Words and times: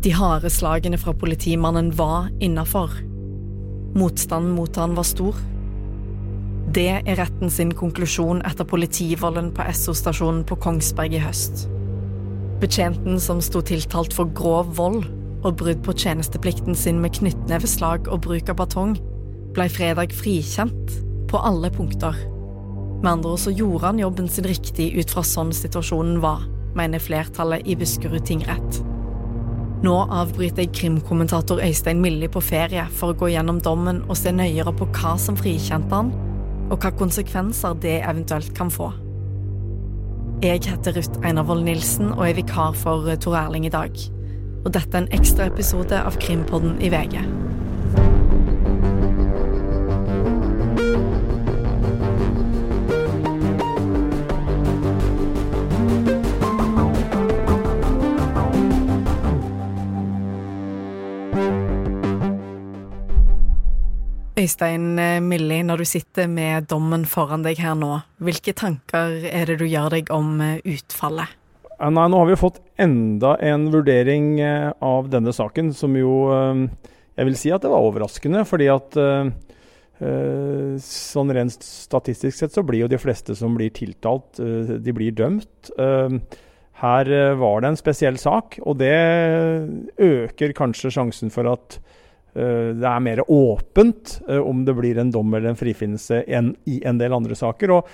De 0.00 0.12
harde 0.16 0.48
slagene 0.48 0.96
fra 0.96 1.12
politimannen 1.12 1.90
var 1.92 2.30
innafor. 2.40 2.94
Motstanden 3.92 4.54
mot 4.56 4.76
han 4.80 4.94
var 4.96 5.04
stor. 5.04 5.36
Det 6.72 7.02
er 7.02 7.18
retten 7.18 7.50
sin 7.52 7.74
konklusjon 7.76 8.40
etter 8.48 8.64
politivolden 8.64 9.50
på 9.52 9.66
Esso-stasjonen 9.68 10.46
på 10.48 10.56
Kongsberg 10.62 11.18
i 11.18 11.20
høst. 11.20 11.66
Betjenten 12.62 13.20
som 13.20 13.42
sto 13.44 13.60
tiltalt 13.60 14.16
for 14.16 14.30
grov 14.36 14.72
vold 14.78 15.04
og 15.44 15.58
brudd 15.60 15.82
på 15.84 15.92
tjenesteplikten 15.92 16.76
sin 16.76 17.02
med 17.02 17.18
knyttneveslag 17.18 18.08
og 18.08 18.22
bruk 18.24 18.48
av 18.52 18.56
batong, 18.60 18.94
ble 19.52 19.66
fredag 19.68 20.14
frikjent 20.16 20.94
på 21.28 21.40
alle 21.44 21.68
punkter. 21.74 22.16
Med 23.02 23.10
andre 23.18 23.34
ord 23.34 23.44
så 23.44 23.52
gjorde 23.52 23.84
han 23.90 24.00
jobben 24.00 24.32
sin 24.32 24.48
riktig 24.48 24.94
ut 24.96 25.12
fra 25.12 25.24
sånn 25.26 25.52
situasjonen 25.56 26.22
var, 26.24 26.46
mener 26.78 27.04
flertallet 27.04 27.68
i 27.68 27.76
Buskerud 27.76 28.24
tingrett. 28.28 28.80
Nå 29.80 29.94
avbryter 30.12 30.66
jeg 30.66 30.74
krimkommentator 30.76 31.62
Øystein 31.64 32.02
Milli 32.04 32.28
på 32.28 32.42
ferie 32.44 32.82
for 32.92 33.14
å 33.14 33.16
gå 33.16 33.30
gjennom 33.32 33.62
dommen 33.64 34.02
og 34.10 34.18
se 34.20 34.32
nøyere 34.34 34.74
på 34.76 34.84
hva 34.92 35.14
som 35.16 35.38
frikjente 35.40 35.94
han, 35.94 36.10
og 36.68 36.82
hva 36.82 36.90
konsekvenser 36.98 37.78
det 37.80 37.94
eventuelt 38.02 38.52
kan 38.58 38.68
få. 38.72 38.90
Jeg 40.44 40.66
heter 40.68 40.98
Ruth 40.98 41.24
Einarvoll 41.24 41.64
Nilsen 41.64 42.12
og 42.12 42.26
er 42.26 42.36
vikar 42.36 42.76
for 42.76 43.08
Tor 43.24 43.38
Erling 43.40 43.66
i 43.68 43.72
dag. 43.72 43.96
Og 44.66 44.68
dette 44.76 44.92
er 44.92 45.06
en 45.06 45.14
ekstra 45.16 45.48
episode 45.48 45.96
av 45.96 46.20
Krimpodden 46.20 46.76
i 46.84 46.92
VG. 46.92 47.16
Øystein 64.40 64.94
Milli, 65.26 65.58
når 65.66 65.82
du 65.82 65.84
sitter 65.88 66.28
med 66.30 66.68
dommen 66.70 67.02
foran 67.08 67.42
deg 67.44 67.58
her 67.60 67.74
nå, 67.76 67.98
hvilke 68.24 68.54
tanker 68.56 69.18
er 69.28 69.50
det 69.50 69.58
du 69.60 69.66
gjør 69.68 69.90
deg 69.98 70.12
om 70.14 70.38
eh, 70.40 70.62
utfallet? 70.64 71.34
Nei, 71.80 72.06
nå 72.12 72.20
har 72.20 72.28
vi 72.28 72.38
fått 72.40 72.60
enda 72.80 73.34
en 73.44 73.66
vurdering 73.72 74.32
eh, 74.40 74.70
av 74.84 75.10
denne 75.12 75.34
saken, 75.36 75.74
som 75.76 75.96
jo 75.98 76.14
eh, 76.32 76.64
Jeg 77.18 77.28
vil 77.28 77.36
si 77.36 77.52
at 77.52 77.66
det 77.66 77.72
var 77.72 77.84
overraskende, 77.84 78.46
fordi 78.48 78.70
at 78.72 78.96
sånn 80.80 81.32
rent 81.36 81.64
statistisk 81.66 82.38
sett 82.38 82.54
så 82.56 82.62
blir 82.64 82.86
jo 82.86 82.88
de 82.88 82.96
fleste 82.96 83.34
som 83.36 83.52
blir 83.52 83.68
tiltalt, 83.76 84.38
de 84.40 84.94
blir 84.96 85.12
dømt. 85.12 85.68
Her 86.80 87.10
var 87.36 87.60
det 87.60 87.68
en 87.68 87.76
spesiell 87.76 88.16
sak, 88.16 88.56
og 88.64 88.78
det 88.80 88.94
øker 90.00 90.56
kanskje 90.56 90.94
sjansen 90.96 91.34
for 91.34 91.52
at 91.52 91.76
Eh, 91.76 91.99
det 92.32 92.86
er 92.86 93.02
mer 93.02 93.24
åpent 93.26 94.20
eh, 94.28 94.38
om 94.38 94.62
det 94.66 94.76
blir 94.78 95.00
en 95.00 95.10
dom 95.10 95.32
eller 95.34 95.50
en 95.50 95.58
frifinnelse 95.58 96.22
enn 96.30 96.52
i 96.70 96.78
en 96.86 97.00
del 97.00 97.14
andre 97.16 97.34
saker. 97.38 97.72
Og 97.74 97.88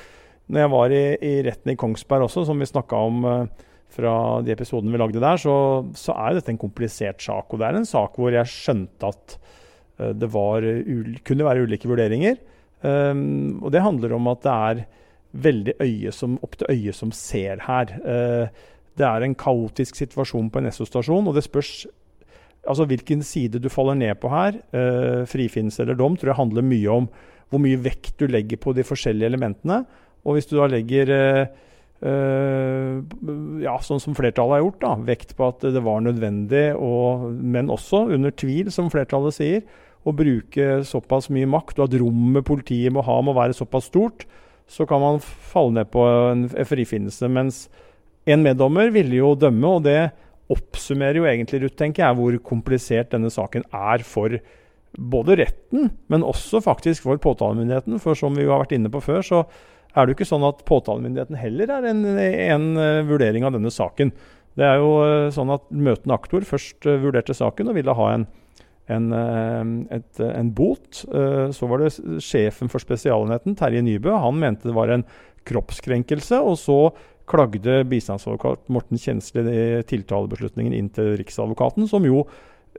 når 0.52 0.62
jeg 0.62 0.72
var 0.74 0.94
i, 0.94 1.04
i 1.24 1.32
retten 1.46 1.72
i 1.72 1.78
Kongsberg 1.80 2.26
også, 2.26 2.44
som 2.48 2.60
vi 2.60 2.68
snakka 2.68 3.00
om 3.08 3.24
eh, 3.30 3.64
fra 3.96 4.16
de 4.44 4.52
episodene 4.52 4.92
vi 4.92 5.00
lagde 5.00 5.22
der, 5.22 5.40
så, 5.40 5.56
så, 5.96 6.12
er 6.20 6.36
dette 6.36 6.52
en 6.52 6.60
komplisert 6.60 7.22
sak. 7.24 7.48
Og 7.48 7.62
det 7.62 7.68
er 7.68 7.80
en 7.80 7.88
sak 7.88 8.18
hvor 8.20 8.34
jeg 8.34 8.50
skjønte 8.50 9.12
at 9.12 9.38
det 9.96 10.28
var, 10.28 10.60
kunne 11.24 11.44
være 11.46 11.62
ulike 11.64 11.88
vurderinger. 11.88 12.34
Og 12.84 13.70
det 13.72 13.80
handler 13.80 14.12
om 14.12 14.26
at 14.28 14.42
det 14.44 14.56
er 14.66 14.82
veldig 15.46 15.74
øye 15.80 16.12
som, 16.12 16.34
opp 16.44 16.58
til 16.60 16.68
øyet 16.74 16.98
som 16.98 17.14
ser 17.16 17.62
her. 17.64 17.94
Det 17.96 19.06
er 19.06 19.24
en 19.24 19.38
kaotisk 19.38 19.96
situasjon 19.96 20.50
på 20.52 20.60
en 20.60 20.68
Esso-stasjon, 20.68 21.30
og 21.30 21.38
det 21.38 21.46
spørs 21.46 21.86
altså 22.66 22.86
hvilken 22.88 23.22
side 23.26 23.60
du 23.62 23.70
faller 23.72 23.98
ned 23.98 24.18
på 24.20 24.30
her, 24.32 24.58
eh, 24.76 25.22
frifinnelse 25.30 25.84
eller 25.84 25.98
dom, 25.98 26.16
tror 26.16 26.32
jeg 26.32 26.40
handler 26.40 26.66
mye 26.66 26.90
om 26.92 27.08
hvor 27.50 27.62
mye 27.62 27.78
vekt 27.78 28.18
du 28.18 28.26
legger 28.30 28.58
på 28.58 28.74
de 28.74 28.84
forskjellige 28.86 29.30
elementene. 29.30 29.84
Og 30.26 30.36
hvis 30.36 30.48
du 30.50 30.56
da 30.58 30.66
legger 30.70 31.12
eh, 31.14 31.42
eh, 32.02 32.96
ja, 33.62 33.76
sånn 33.86 34.02
som 34.02 34.16
flertallet 34.18 34.58
har 34.58 34.64
gjort, 34.64 34.80
da, 34.82 34.94
vekt 35.06 35.36
på 35.38 35.50
at 35.52 35.66
det 35.76 35.82
var 35.86 36.02
nødvendig, 36.02 36.68
og, 36.74 37.28
men 37.30 37.70
også 37.72 38.08
under 38.16 38.34
tvil, 38.34 38.72
som 38.74 38.90
flertallet 38.92 39.38
sier, 39.38 39.62
å 40.06 40.14
bruke 40.14 40.82
såpass 40.86 41.30
mye 41.34 41.48
makt, 41.50 41.80
og 41.80 41.88
at 41.88 41.98
rommet 42.02 42.46
politiet 42.46 42.94
må 42.94 43.02
ha, 43.06 43.20
må 43.22 43.34
være 43.34 43.56
såpass 43.58 43.88
stort, 43.90 44.26
så 44.70 44.86
kan 44.86 45.02
man 45.02 45.22
falle 45.22 45.78
ned 45.78 45.90
på 45.94 46.02
en 46.02 46.46
frifinnelse. 46.66 47.30
Mens 47.30 47.66
en 48.26 48.42
meddommer 48.42 48.90
ville 48.94 49.18
jo 49.20 49.34
dømme, 49.38 49.66
og 49.78 49.84
det 49.86 50.10
oppsummerer 50.52 51.20
jo 51.20 51.26
egentlig 51.26 51.62
Ruth, 51.64 51.76
tenker 51.78 52.04
jeg, 52.04 52.18
hvor 52.18 52.38
komplisert 52.46 53.10
denne 53.14 53.32
saken 53.32 53.66
er 53.74 54.04
for 54.06 54.38
både 54.96 55.36
retten, 55.42 55.90
men 56.12 56.24
også 56.24 56.62
faktisk 56.64 57.04
for 57.06 57.20
påtalemyndigheten. 57.20 57.98
For 58.02 58.18
som 58.18 58.36
vi 58.36 58.46
jo 58.46 58.54
har 58.54 58.64
vært 58.64 58.76
inne 58.78 58.92
på 58.92 59.02
før, 59.04 59.24
så 59.26 59.42
er 59.96 60.04
det 60.04 60.12
jo 60.12 60.18
ikke 60.18 60.28
sånn 60.28 60.46
at 60.46 60.64
påtalemyndigheten 60.68 61.38
heller 61.40 61.72
er 61.72 61.90
en, 61.90 62.02
en 62.06 62.66
uh, 62.78 63.04
vurdering 63.08 63.46
av 63.46 63.56
denne 63.56 63.72
saken. 63.72 64.12
Det 64.56 64.64
er 64.64 64.80
jo 64.80 64.90
uh, 65.02 65.28
sånn 65.34 65.52
at 65.52 65.68
møtende 65.72 66.16
aktor 66.16 66.46
først 66.48 66.88
uh, 66.88 66.98
vurderte 67.02 67.36
saken 67.36 67.72
og 67.72 67.78
ville 67.78 67.96
ha 67.96 68.08
en, 68.14 68.26
en, 68.92 69.08
et, 69.90 70.20
en 70.22 70.52
bot. 70.54 71.00
så 71.02 71.66
var 71.66 71.82
det 71.82 71.88
sjefen 72.22 72.70
for 72.70 72.78
Spesialenheten, 72.78 73.56
Terje 73.58 73.80
Nybø. 73.82 74.12
Han 74.22 74.38
mente 74.38 74.68
det 74.68 74.76
var 74.76 74.92
en 74.94 75.02
kroppskrenkelse. 75.46 76.38
og 76.38 76.54
så 76.60 76.78
klagde 77.26 77.80
bistandsadvokat 77.90 78.68
Morten 78.72 79.00
Kjensli 79.00 79.42
tiltalebeslutningen 79.90 80.74
inn 80.76 80.90
til 80.94 81.16
Riksadvokaten, 81.18 81.88
som 81.90 82.06
jo 82.06 82.22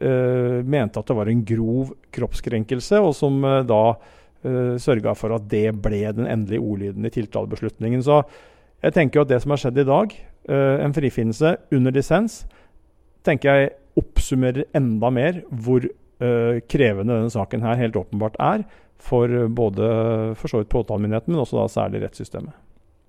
eh, 0.02 0.64
mente 0.64 1.02
at 1.02 1.10
det 1.10 1.18
var 1.18 1.32
en 1.32 1.44
grov 1.48 1.92
kroppskrenkelse, 2.16 3.02
og 3.04 3.14
som 3.18 3.42
eh, 3.44 3.64
da 3.68 3.82
eh, 3.92 4.76
sørga 4.82 5.16
for 5.20 5.36
at 5.36 5.48
det 5.52 5.72
ble 5.84 6.04
den 6.16 6.30
endelige 6.30 6.64
ordlyden 6.64 7.08
i 7.08 7.14
tiltalebeslutningen. 7.14 8.04
Så 8.06 8.22
jeg 8.84 8.96
tenker 8.96 9.24
at 9.24 9.32
det 9.32 9.42
som 9.44 9.54
har 9.54 9.64
skjedd 9.64 9.82
i 9.84 9.88
dag, 9.90 10.16
eh, 10.48 10.76
en 10.86 10.96
frifinnelse 10.96 11.56
under 11.76 11.96
dissens, 11.96 12.46
tenker 13.28 13.52
jeg 13.52 13.74
oppsummerer 14.00 14.70
enda 14.78 15.10
mer 15.12 15.42
hvor 15.50 15.84
eh, 15.84 16.62
krevende 16.70 17.18
denne 17.18 17.34
saken 17.34 17.66
her 17.66 17.82
helt 17.82 17.98
åpenbart 18.00 18.38
er 18.40 18.64
for 18.98 19.30
både 19.54 19.90
for 20.40 20.50
så 20.50 20.62
vidt 20.62 20.72
påtalemyndigheten, 20.74 21.36
men 21.36 21.44
også 21.44 21.60
da 21.60 21.68
særlig 21.70 22.02
rettssystemet. 22.06 22.56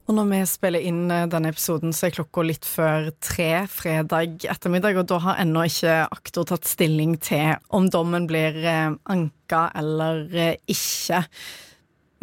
Og 0.09 0.17
når 0.17 0.29
vi 0.31 0.39
spiller 0.49 0.85
inn 0.89 1.11
eh, 1.13 1.27
denne 1.29 1.51
episoden, 1.53 1.93
så 1.93 2.07
er 2.09 2.15
klokka 2.17 2.45
litt 2.47 2.65
før 2.65 3.11
tre 3.21 3.67
fredag 3.69 4.47
ettermiddag, 4.49 4.97
og 4.97 5.09
da 5.11 5.19
har 5.21 5.41
ennå 5.43 5.67
ikke 5.69 5.99
aktor 6.07 6.49
tatt 6.49 6.69
stilling 6.69 7.19
til 7.21 7.59
om 7.77 7.91
dommen 7.93 8.25
blir 8.31 8.57
eh, 8.57 8.95
anka 9.13 9.67
eller 9.77 10.25
eh, 10.33 10.55
ikke. 10.65 11.21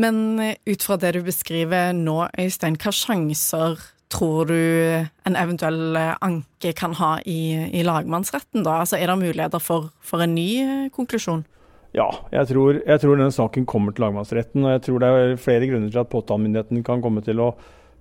Men 0.02 0.18
ut 0.42 0.84
fra 0.84 0.98
det 1.00 1.14
du 1.16 1.22
beskriver 1.24 1.94
nå, 1.96 2.24
Øystein, 2.42 2.76
hva 2.82 2.92
sjanser 2.92 3.78
tror 4.12 4.50
du 4.50 4.58
en 4.58 5.38
eventuell 5.38 5.96
anke 6.26 6.74
kan 6.78 6.98
ha 6.98 7.16
i, 7.22 7.70
i 7.70 7.86
lagmannsretten, 7.86 8.66
da? 8.66 8.82
Altså, 8.82 8.98
er 8.98 9.14
det 9.14 9.22
muligheter 9.22 9.62
for, 9.62 9.92
for 10.04 10.26
en 10.26 10.36
ny 10.36 10.90
konklusjon? 10.96 11.46
Ja, 11.96 12.10
jeg 12.34 12.50
tror, 12.50 12.82
jeg 12.84 13.00
tror, 13.00 13.16
denne 13.16 13.32
saken 13.32 13.66
kommer 13.70 13.96
til 13.96 14.04
lagmannsretten. 14.04 14.66
og 14.66 14.74
Jeg 14.74 14.82
tror 14.84 15.00
det 15.00 15.10
er 15.10 15.38
flere 15.40 15.68
grunner 15.70 15.92
til 15.92 16.02
at 16.02 16.12
påtalemyndigheten 16.12 16.84
kan 16.84 17.04
komme 17.04 17.24
til 17.24 17.40
å, 17.40 17.54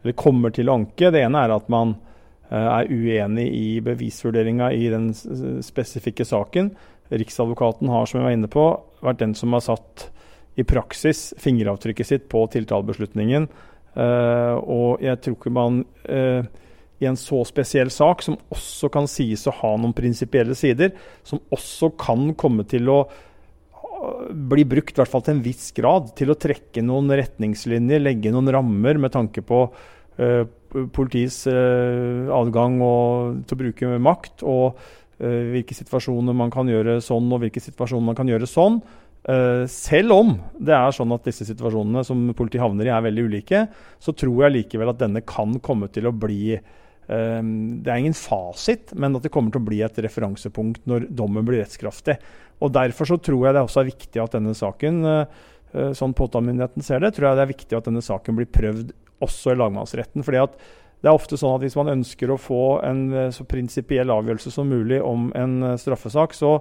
eller 0.03 0.16
kommer 0.19 0.55
til 0.55 0.71
å 0.71 0.81
anke. 0.81 1.12
Det 1.15 1.21
ene 1.22 1.44
er 1.44 1.55
at 1.55 1.69
man 1.71 1.94
uh, 2.50 2.81
er 2.81 2.91
uenig 2.91 3.44
i 3.54 3.69
bevisvurderinga 3.87 4.72
i 4.75 4.88
den 4.91 5.12
spesifikke 5.62 6.27
saken. 6.27 6.72
Riksadvokaten 7.15 7.93
har, 7.93 8.09
som 8.10 8.19
jeg 8.19 8.27
var 8.27 8.34
inne 8.34 8.50
på, 8.50 8.65
vært 9.04 9.22
den 9.22 9.37
som 9.38 9.54
har 9.54 9.62
satt 9.62 10.09
i 10.59 10.66
praksis 10.66 11.28
fingeravtrykket 11.43 12.09
sitt 12.09 12.27
på 12.33 12.43
tiltalebeslutningen. 12.50 13.47
Uh, 13.94 14.59
og 14.59 15.04
jeg 15.06 15.21
tror 15.22 15.38
ikke 15.38 15.54
man 15.54 15.84
uh, 16.09 16.42
i 16.98 17.07
en 17.07 17.21
så 17.21 17.45
spesiell 17.47 17.95
sak, 17.95 18.27
som 18.27 18.41
også 18.51 18.91
kan 18.91 19.07
sies 19.10 19.47
å 19.47 19.54
ha 19.60 19.71
noen 19.78 19.95
prinsipielle 19.95 20.59
sider, 20.59 20.91
som 21.22 21.42
også 21.54 21.92
kan 22.01 22.33
komme 22.39 22.66
til 22.66 22.91
å 22.91 22.98
blir 24.31 24.67
brukt, 24.69 24.95
i 24.95 25.01
hvert 25.01 25.11
fall 25.11 25.25
til 25.25 25.37
en 25.37 25.45
viss 25.45 25.71
grad, 25.77 26.11
til 26.19 26.33
å 26.33 26.39
trekke 26.39 26.83
noen 26.85 27.13
retningslinjer, 27.15 28.03
legge 28.03 28.33
noen 28.35 28.51
rammer 28.55 28.99
med 29.01 29.15
tanke 29.15 29.45
på 29.47 29.65
uh, 29.69 30.43
politiets 30.95 31.45
uh, 31.51 32.31
adgang 32.35 32.81
og, 32.85 33.41
til 33.47 33.57
å 33.57 33.63
bruke 33.63 33.95
makt, 34.03 34.45
og 34.47 34.79
uh, 34.79 35.41
hvilke 35.55 35.77
situasjoner 35.77 36.37
man 36.37 36.53
kan 36.55 36.71
gjøre 36.71 37.01
sånn, 37.05 37.31
og 37.33 37.45
hvilke 37.45 37.63
situasjoner 37.65 38.13
man 38.13 38.19
kan 38.19 38.31
gjøre 38.31 38.51
sånn. 38.51 38.83
selv 39.73 40.13
om 40.13 40.35
det 40.61 40.75
er 40.77 40.91
sånn 40.93 41.13
at 41.17 41.25
disse 41.25 41.47
situasjonene 41.49 42.03
som 42.05 42.27
politiet 42.37 42.61
havner 42.61 42.91
i, 42.91 42.93
er 42.93 43.07
veldig 43.07 43.23
ulike, 43.25 43.63
så 43.97 44.13
tror 44.13 44.43
jeg 44.45 44.53
likevel 44.59 44.91
at 44.93 44.99
denne 45.01 45.23
kan 45.25 45.55
komme 45.65 45.89
til 45.89 46.11
å 46.11 46.13
bli 46.13 46.59
det 47.06 47.91
er 47.91 47.98
ingen 48.01 48.16
fasit, 48.16 48.95
men 48.97 49.16
at 49.18 49.27
det 49.27 49.30
kommer 49.34 49.53
til 49.53 49.60
å 49.60 49.66
bli 49.66 49.83
et 49.84 49.98
referansepunkt 50.01 50.86
når 50.89 51.09
dommen 51.12 51.45
blir 51.45 51.60
rettskraftig. 51.60 52.15
Og 52.65 52.72
Derfor 52.72 53.10
så 53.10 53.18
tror 53.21 53.42
jeg 53.45 53.56
det 53.56 53.65
også 53.66 53.83
er 53.83 53.91
viktig 53.91 54.22
at 54.22 54.36
denne 54.39 54.54
saken, 54.56 55.03
sånn 55.98 56.15
påtalemyndigheten 56.16 56.86
ser 56.86 57.04
det, 57.04 57.12
tror 57.12 57.28
jeg 57.28 57.36
det 57.36 57.45
er 57.45 57.53
viktig 57.53 57.77
at 57.77 57.91
denne 57.91 58.04
saken 58.06 58.39
blir 58.39 58.48
prøvd 58.48 58.95
også 59.24 59.53
i 59.53 59.60
lagmannsretten. 59.60 60.24
fordi 60.24 60.41
at 60.47 60.56
det 61.04 61.10
er 61.10 61.18
ofte 61.18 61.36
sånn 61.36 61.59
at 61.59 61.65
hvis 61.66 61.77
man 61.77 61.92
ønsker 61.92 62.30
å 62.33 62.41
få 62.41 62.62
en 62.86 63.03
eh, 63.12 63.33
så 63.34 63.45
prinsipiell 63.45 64.09
avgjørelse 64.09 64.53
som 64.54 64.71
mulig 64.72 65.03
om 65.04 65.28
en 65.36 65.59
eh, 65.62 65.77
straffesak, 65.80 66.33
så 66.36 66.57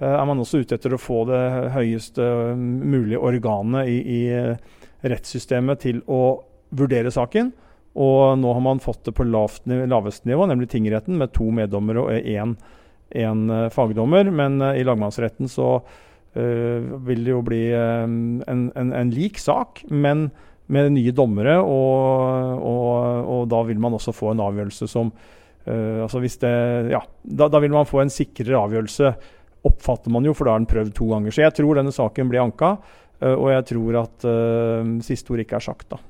er 0.00 0.22
man 0.24 0.38
også 0.40 0.62
ute 0.62 0.78
etter 0.78 0.94
å 0.96 0.98
få 1.00 1.26
det 1.28 1.42
høyeste 1.74 2.24
mulige 2.56 3.18
organet 3.20 3.90
i, 3.92 3.98
i 4.00 5.10
rettssystemet 5.12 5.82
til 5.82 5.98
å 6.08 6.40
vurdere 6.72 7.12
saken. 7.12 7.50
Og 7.98 8.36
nå 8.38 8.52
har 8.54 8.62
man 8.62 8.82
fått 8.82 9.02
det 9.08 9.16
på 9.16 9.26
lavt, 9.26 9.64
laveste 9.66 10.28
nivå, 10.30 10.46
nemlig 10.46 10.70
tingretten, 10.70 11.16
med 11.18 11.32
to 11.34 11.48
meddommere 11.54 12.04
og 12.04 12.28
én, 12.30 12.54
én 13.18 13.42
fagdommer. 13.74 14.30
Men 14.30 14.60
i 14.70 14.84
lagmannsretten 14.86 15.50
så 15.50 15.72
uh, 16.36 16.78
vil 17.06 17.24
det 17.24 17.34
jo 17.34 17.42
bli 17.46 17.64
um, 17.74 18.14
en, 18.46 18.68
en, 18.78 18.94
en, 18.96 19.10
lik 19.14 19.40
sak, 19.42 19.84
men 19.90 20.28
med 20.70 20.92
nye 20.94 21.14
dommere, 21.16 21.56
og, 21.58 22.62
og, 22.62 23.26
og, 23.26 23.44
da 23.50 23.64
vil 23.66 23.80
man 23.82 23.96
også 23.98 24.14
få 24.14 24.32
en 24.32 24.44
avgjørelse 24.44 24.86
som 24.90 25.10
uh, 25.10 25.98
altså 26.04 26.22
hvis 26.22 26.38
det, 26.44 26.54
ja, 26.92 27.02
da, 27.24 27.50
da, 27.50 27.62
vil 27.62 27.74
man 27.74 27.88
få 27.88 28.04
en 28.04 28.12
sikrere 28.12 28.60
avgjørelse, 28.60 29.14
oppfatter 29.66 30.14
man 30.14 30.24
jo, 30.24 30.34
for 30.36 30.46
da 30.46 30.54
er 30.54 30.62
den 30.62 30.70
prøvd 30.70 30.94
to 30.96 31.10
ganger. 31.10 31.34
Så 31.34 31.44
jeg 31.44 31.56
tror 31.58 31.76
denne 31.76 31.92
saken 31.94 32.30
blir 32.30 32.44
anka, 32.44 32.76
uh, 33.24 33.34
og 33.34 33.50
jeg 33.56 33.66
tror 33.74 34.00
at 34.04 34.30
uh, 34.30 34.94
siste 35.04 35.34
ord 35.34 35.42
ikke 35.44 35.58
er 35.58 35.68
sagt, 35.72 35.90
da. 35.90 36.00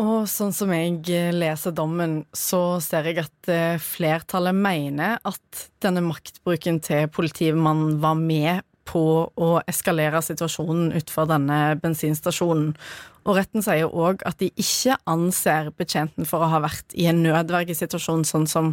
Og 0.00 0.24
sånn 0.30 0.54
som 0.56 0.70
jeg 0.72 1.02
leser 1.36 1.74
dommen, 1.76 2.22
så 2.32 2.80
ser 2.80 3.10
jeg 3.10 3.20
at 3.20 3.50
flertallet 3.84 4.56
mener 4.56 5.18
at 5.28 5.66
denne 5.84 6.00
maktbruken 6.06 6.80
til 6.84 7.10
politimannen 7.12 7.98
var 8.00 8.16
med 8.16 8.64
på 8.90 9.02
å 9.28 9.50
eskalere 9.70 10.22
situasjonen 10.24 10.90
utenfor 10.94 11.28
denne 11.30 11.58
bensinstasjonen. 11.82 12.72
Og 13.28 13.36
retten 13.36 13.62
sier 13.62 13.90
òg 13.92 14.24
at 14.28 14.40
de 14.40 14.48
ikke 14.58 14.96
anser 15.10 15.70
betjenten 15.78 16.26
for 16.28 16.42
å 16.42 16.50
ha 16.54 16.62
vært 16.64 16.94
i 16.98 17.06
en 17.10 17.20
nødvergesituasjon, 17.22 18.24
sånn 18.26 18.48
som 18.50 18.72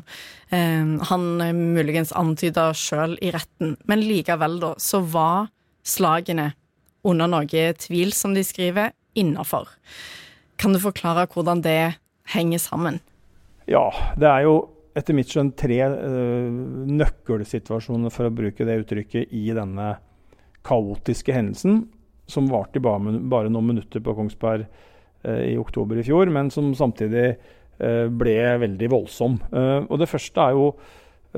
eh, 0.49 0.95
han 1.09 1.27
muligens 1.75 2.13
antyda 2.15 2.69
sjøl 2.77 3.17
i 3.21 3.33
retten. 3.35 3.75
Men 3.89 4.05
likevel, 4.05 4.61
da, 4.63 4.73
så 4.79 5.03
var 5.03 5.51
slagene 5.87 6.53
under 7.07 7.29
noe 7.31 7.67
tvil, 7.79 8.15
som 8.15 8.33
de 8.35 8.45
skriver, 8.47 8.95
innafor. 9.17 9.69
Kan 10.57 10.73
du 10.73 10.81
forklare 10.81 11.27
hvordan 11.29 11.61
det 11.65 11.97
henger 12.33 12.61
sammen? 12.61 12.99
Ja, 13.69 13.91
det 14.17 14.27
er 14.29 14.45
jo 14.47 14.55
etter 14.97 15.13
mitt 15.13 15.29
skjønn 15.29 15.51
tre 15.57 15.77
uh, 15.85 16.49
nøkkelsituasjoner, 16.97 18.13
for 18.13 18.29
å 18.29 18.33
bruke 18.33 18.65
det 18.65 18.79
uttrykket, 18.81 19.33
i 19.35 19.51
denne 19.55 19.93
kaotiske 20.67 21.35
hendelsen, 21.35 21.83
som 22.27 22.49
varte 22.51 22.81
bare, 22.83 23.19
bare 23.29 23.51
noen 23.53 23.69
minutter 23.73 24.03
på 24.03 24.15
Kongsberg 24.17 24.65
uh, 24.65 25.43
i 25.45 25.53
oktober 25.59 26.01
i 26.01 26.07
fjor, 26.07 26.31
men 26.33 26.49
som 26.53 26.71
samtidig 26.77 27.27
uh, 27.35 28.07
ble 28.09 28.39
veldig 28.63 28.89
voldsom. 28.93 29.37
og 29.85 29.99
Det 30.01 30.09
første 30.09 30.47
er 30.47 30.57
jo 30.57 30.71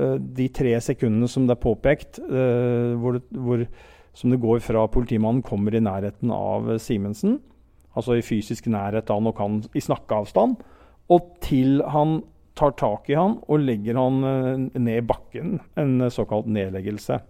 de 0.00 0.46
tre 0.54 0.70
sekundene 0.80 1.26
som 1.28 1.44
det 1.44 1.52
er 1.52 1.60
påpekt, 1.60 2.20
hvor, 2.22 3.18
hvor, 3.36 3.64
som 4.16 4.32
det 4.32 4.38
går 4.40 4.62
fra 4.64 4.86
politimannen 4.88 5.42
kommer 5.44 5.74
i 5.76 5.82
nærheten 5.82 6.30
av 6.32 6.70
Simensen, 6.80 7.34
altså 7.96 8.18
i 8.18 8.24
fysisk 8.24 8.68
nærhet 8.70 9.10
av 9.10 9.26
og 9.26 9.40
han 9.42 9.62
i 9.74 9.82
snakkeavstand, 9.82 10.60
og 11.10 11.32
til 11.42 11.80
han 11.90 12.20
tar 12.58 12.74
tak 12.78 13.10
i 13.10 13.18
han 13.18 13.38
og 13.48 13.62
legger 13.64 13.98
han 13.98 14.24
eh, 14.26 14.64
ned 14.78 15.02
i 15.02 15.06
bakken. 15.06 15.58
En 15.80 16.10
såkalt 16.12 16.48
nedleggelse. 16.50 17.20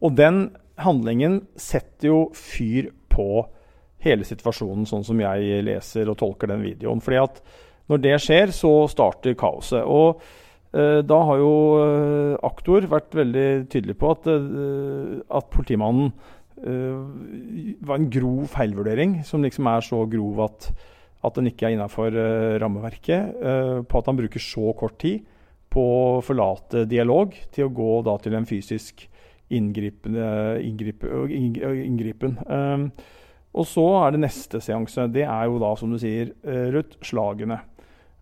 Og 0.00 0.16
den 0.16 0.50
handlingen 0.80 1.42
setter 1.60 2.08
jo 2.08 2.20
fyr 2.36 2.90
på 3.12 3.44
hele 4.00 4.24
situasjonen, 4.24 4.86
sånn 4.88 5.04
som 5.04 5.18
jeg 5.20 5.64
leser 5.66 6.08
og 6.08 6.20
tolker 6.22 6.48
den 6.48 6.62
videoen. 6.64 7.02
Fordi 7.04 7.18
at 7.20 7.42
når 7.90 8.04
det 8.04 8.20
skjer, 8.22 8.54
så 8.54 8.72
starter 8.88 9.36
kaoset. 9.36 9.82
Og 9.84 10.22
eh, 10.72 11.00
da 11.04 11.22
har 11.28 11.42
jo 11.42 11.54
eh, 11.82 12.34
aktor 12.48 12.88
vært 12.88 13.16
veldig 13.18 13.48
tydelig 13.72 13.98
på 14.00 14.14
at, 14.14 14.30
at 14.30 15.50
politimannen 15.52 16.14
var 16.60 17.96
en 17.96 18.08
grov 18.12 18.46
feilvurdering, 18.52 19.20
som 19.24 19.40
liksom 19.44 19.68
er 19.70 19.84
så 19.86 20.02
grov 20.10 20.42
at 20.44 20.70
at 21.26 21.36
den 21.36 21.50
ikke 21.50 21.68
er 21.68 21.76
innafor 21.76 22.14
uh, 22.14 22.56
rammeverket, 22.62 23.34
uh, 23.42 23.78
på 23.84 24.00
at 24.00 24.08
han 24.08 24.18
bruker 24.18 24.40
så 24.42 24.72
kort 24.76 24.98
tid 25.02 25.26
på 25.70 25.82
å 25.84 26.20
forlate 26.24 26.86
dialog 26.90 27.34
til 27.54 27.68
å 27.68 27.74
gå 27.74 28.02
da, 28.08 28.16
til 28.22 28.34
en 28.34 28.48
fysisk 28.48 29.04
inngripen. 29.50 30.16
Um, 32.46 32.90
og 33.50 33.66
så 33.66 33.84
er 34.00 34.14
det 34.14 34.22
neste 34.22 34.60
seanse. 34.62 35.08
Det 35.10 35.24
er 35.26 35.44
jo 35.50 35.58
da, 35.62 35.74
som 35.78 35.90
du 35.90 35.98
sier, 35.98 36.30
Ruth, 36.70 36.94
slagene. 37.02 37.58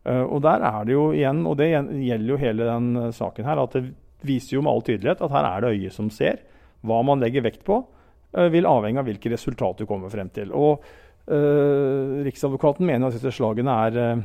og 0.08 0.40
der 0.40 0.62
er 0.64 0.86
det 0.88 0.94
jo 0.94 1.12
igjen, 1.12 1.42
og 1.44 1.58
det 1.60 1.68
gjelder 1.68 2.30
jo 2.30 2.38
hele 2.40 2.64
den 2.64 3.12
saken 3.12 3.44
her, 3.44 3.60
at 3.60 3.76
det 3.76 3.82
viser 4.24 4.56
jo 4.56 4.62
med 4.64 4.72
all 4.72 4.80
tydelighet 4.86 5.20
at 5.20 5.34
her 5.34 5.44
er 5.50 5.60
det 5.60 5.72
øyet 5.76 5.92
som 5.92 6.08
ser. 6.08 6.40
Hva 6.80 7.02
man 7.04 7.20
legger 7.20 7.44
vekt 7.44 7.60
på, 7.68 7.82
vil 8.52 8.66
avhenge 8.68 9.00
av 9.00 9.06
hvilke 9.08 9.30
resultat 9.32 9.78
du 9.80 9.86
kommer 9.88 10.12
frem 10.12 10.28
til. 10.34 10.50
Og 10.52 10.82
Uh, 11.28 12.24
Riksadvokaten 12.24 12.86
mener 12.88 13.10
at 13.10 13.16
disse 13.18 13.34
slagene 13.36 13.72
er 13.84 13.96
uh, 14.00 14.22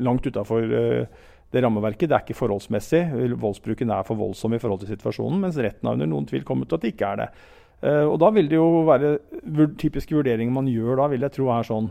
langt 0.00 0.24
utafor 0.24 0.64
uh, 0.64 1.26
det 1.52 1.62
rammeverket. 1.62 2.08
Det 2.08 2.16
er 2.16 2.24
ikke 2.24 2.38
forholdsmessig. 2.38 3.02
Voldsbruken 3.36 3.92
er 3.92 4.06
for 4.08 4.16
voldsom 4.16 4.56
i 4.56 4.60
forhold 4.62 4.80
til 4.82 4.94
situasjonen, 4.94 5.42
mens 5.44 5.60
retten 5.60 5.86
har 5.86 5.98
under 5.98 6.08
noen 6.08 6.28
tvil 6.28 6.46
kommet 6.48 6.70
til 6.70 6.78
at 6.78 6.86
det 6.86 6.94
ikke 6.94 7.10
er 7.12 7.20
det. 7.20 7.28
og 8.08 8.16
Da 8.18 8.30
vil 8.34 8.48
det 8.50 8.56
jo 8.56 8.80
være 8.88 9.12
typiske 9.78 10.16
vurderinger 10.16 10.52
man 10.52 10.66
gjør 10.66 10.98
da, 10.98 11.06
vil 11.12 11.22
jeg 11.22 11.34
tro 11.36 11.50
er 11.54 11.68
sånn 11.68 11.90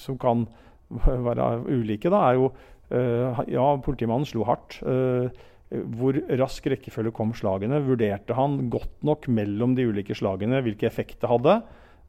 Som 0.00 0.18
kan 0.18 0.46
være 1.28 1.48
ulike. 1.68 2.10
da, 2.10 2.24
er 2.30 2.40
jo 2.40 2.50
Ja, 3.46 3.68
politimannen 3.84 4.26
slo 4.26 4.42
hardt. 4.48 4.80
Hvor 5.70 6.16
rask 6.40 6.66
rekkefølge 6.72 7.12
kom 7.14 7.30
slagene? 7.36 7.78
Vurderte 7.86 8.34
han 8.34 8.58
godt 8.72 9.04
nok 9.06 9.28
mellom 9.30 9.76
de 9.78 9.86
ulike 9.86 10.16
slagene 10.18 10.62
hvilke 10.66 10.88
effekt 10.88 11.20
det 11.22 11.30
hadde? 11.30 11.60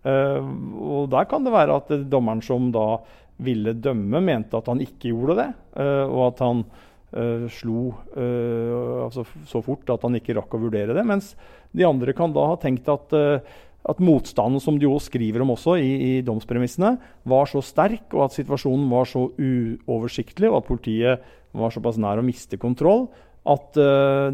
Uh, 0.01 0.41
og 0.81 1.09
Der 1.13 1.27
kan 1.29 1.45
det 1.45 1.53
være 1.53 1.77
at 1.77 1.91
dommeren 2.09 2.41
som 2.41 2.71
da 2.73 3.03
ville 3.41 3.75
dømme, 3.77 4.21
mente 4.21 4.57
at 4.57 4.69
han 4.69 4.81
ikke 4.81 5.13
gjorde 5.13 5.37
det. 5.43 5.49
Uh, 5.77 6.05
og 6.09 6.23
at 6.31 6.41
han 6.45 6.63
uh, 6.65 7.45
slo 7.53 7.91
altså 8.15 9.25
så 9.49 9.61
fort 9.65 9.89
at 9.93 10.07
han 10.07 10.17
ikke 10.17 10.37
rakk 10.39 10.57
å 10.57 10.63
vurdere 10.65 10.97
det. 10.97 11.05
Mens 11.05 11.35
de 11.71 11.85
andre 11.85 12.17
kan 12.17 12.33
da 12.33 12.47
ha 12.49 12.57
tenkt 12.59 12.89
at, 12.89 13.13
at 13.13 14.01
motstanden, 14.01 14.61
som 14.63 14.77
de 14.79 14.87
jo 14.87 14.97
skriver 15.01 15.45
om 15.45 15.53
også 15.53 15.77
i, 15.77 15.91
i, 16.07 16.11
domspremissene, 16.25 16.95
var 17.29 17.49
så 17.51 17.61
sterk, 17.65 18.09
og 18.15 18.25
at 18.25 18.35
situasjonen 18.35 18.89
var 18.91 19.09
så 19.09 19.27
uoversiktlig, 19.37 20.49
og 20.49 20.63
at 20.63 20.69
politiet 20.69 21.29
var 21.55 21.73
såpass 21.73 21.99
nær 21.99 22.19
å 22.21 22.25
miste 22.25 22.59
kontroll 22.59 23.09
at 23.49 23.77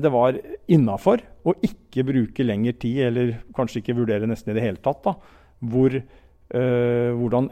det 0.03 0.09
var 0.11 0.35
innafor 0.67 1.21
å 1.47 1.53
ikke 1.63 2.03
bruke 2.09 2.43
lengre 2.43 2.73
tid, 2.75 2.97
eller 3.07 3.29
kanskje 3.55 3.79
ikke 3.79 3.95
vurdere 3.95 4.27
nesten 4.27 4.51
i 4.51 4.57
det 4.57 4.65
hele 4.65 4.81
tatt. 4.83 4.99
da, 5.05 5.13
hvor, 5.59 5.93
uh, 6.55 7.11
hvordan, 7.17 7.49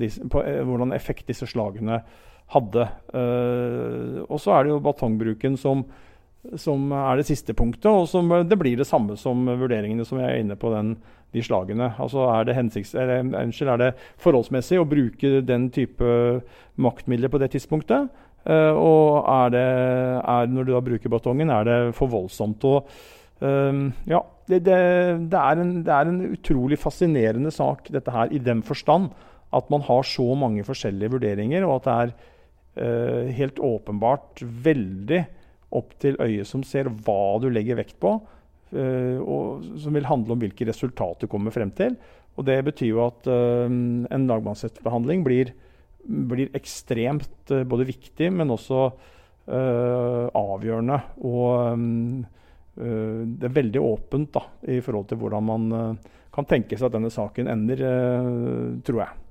disse, 0.00 0.28
på, 0.28 0.42
uh, 0.42 0.62
hvordan, 0.66 0.94
effekt 0.96 1.28
disse 1.28 1.46
slagene 1.46 2.02
hadde. 2.54 2.88
Uh, 3.12 4.24
og 4.28 4.40
så 4.40 4.56
er 4.56 4.64
det 4.64 4.74
jo 4.74 4.82
batongbruken 4.82 5.56
som, 5.58 5.84
som, 6.54 6.90
er 6.92 7.18
det 7.18 7.28
siste 7.28 7.54
punktet, 7.54 7.90
og 7.90 8.08
som, 8.10 8.30
det 8.46 8.58
blir 8.58 8.76
det 8.78 8.86
samme 8.86 9.16
som 9.18 9.46
vurderingene 9.46 10.06
som 10.06 10.20
jeg 10.22 10.30
er 10.30 10.42
inne 10.42 10.58
på 10.58 10.70
den, 10.74 10.96
de 11.34 11.42
slagene. 11.42 11.92
Altså 11.98 12.28
er 12.30 12.46
det, 12.46 12.58
hensikts, 12.58 12.94
er, 12.94 13.18
unnskyld, 13.26 13.72
er 13.74 13.82
det 13.82 13.94
forholdsmessig 14.22 14.78
å 14.80 14.88
bruke 14.88 15.40
den 15.42 15.70
type 15.74 16.40
maktmidler 16.76 17.32
på 17.32 17.42
det 17.42 17.52
tidspunktet? 17.56 18.08
Og 18.46 19.26
er 19.26 19.48
det, 19.50 19.66
er, 20.22 20.50
når 20.52 20.66
du 20.66 20.70
da 20.70 20.80
bruker 20.86 21.10
batongen, 21.10 21.50
er 21.50 21.64
det 21.66 21.78
for 21.98 22.12
voldsomt? 22.12 22.62
Og 22.64 22.90
Um, 23.36 23.90
ja, 24.08 24.22
det, 24.48 24.62
det, 24.64 24.76
det, 25.28 25.40
er 25.40 25.60
en, 25.60 25.72
det, 25.84 25.92
er 25.92 26.08
en, 26.08 26.20
utrolig 26.32 26.78
fascinerende 26.80 27.50
sak, 27.52 27.90
dette 27.92 28.12
her, 28.14 28.30
i 28.32 28.40
den 28.40 28.62
forstand 28.64 29.10
at 29.56 29.68
man 29.72 29.84
har 29.84 30.06
så 30.08 30.24
mange 30.38 30.64
forskjellige 30.66 31.12
vurderinger, 31.12 31.66
og 31.66 31.76
at 31.76 31.84
det 31.86 31.96
er 31.96 32.14
uh, 32.80 33.34
helt 33.36 33.60
åpenbart 33.62 34.40
veldig 34.40 35.20
opp 35.76 35.92
til 36.00 36.16
øyet 36.22 36.48
som 36.48 36.64
ser 36.66 36.88
hva 36.88 37.36
du 37.42 37.50
legger 37.52 37.78
vekt 37.78 37.98
på, 38.00 38.16
uh, 38.16 39.18
og 39.20 39.68
som 39.84 39.96
vil 39.96 40.08
handle 40.08 40.34
om 40.34 40.40
hvilke 40.40 40.68
resultat 40.68 41.22
du 41.22 41.30
kommer 41.30 41.54
frem 41.54 41.70
til. 41.76 41.98
Og 42.36 42.48
Det 42.48 42.58
betyr 42.64 42.90
jo 42.94 43.04
at 43.04 43.28
uh, 43.28 43.68
en 43.68 44.28
lagmannsrettsbehandling 44.32 45.24
blir, 45.28 45.52
blir 46.06 46.54
ekstremt 46.56 47.52
både 47.68 47.86
viktig, 47.88 48.30
men 48.34 48.50
også 48.54 48.88
avgjørende. 49.46 50.96
og 51.22 52.24
Eh, 52.76 53.20
det 53.24 53.48
er 53.48 53.56
veldig 53.56 53.80
åpent 53.80 54.34
da, 54.36 54.42
i 54.68 54.82
forhold 54.84 55.08
til 55.08 55.20
hvordan 55.20 55.46
man 55.48 55.68
eh, 55.72 56.16
kan 56.34 56.48
tenke 56.48 56.76
seg 56.76 56.90
at 56.90 56.98
denne 56.98 57.12
saken 57.12 57.48
ender, 57.48 57.82
eh, 57.88 58.66
tror 58.84 59.02
jeg. 59.04 59.22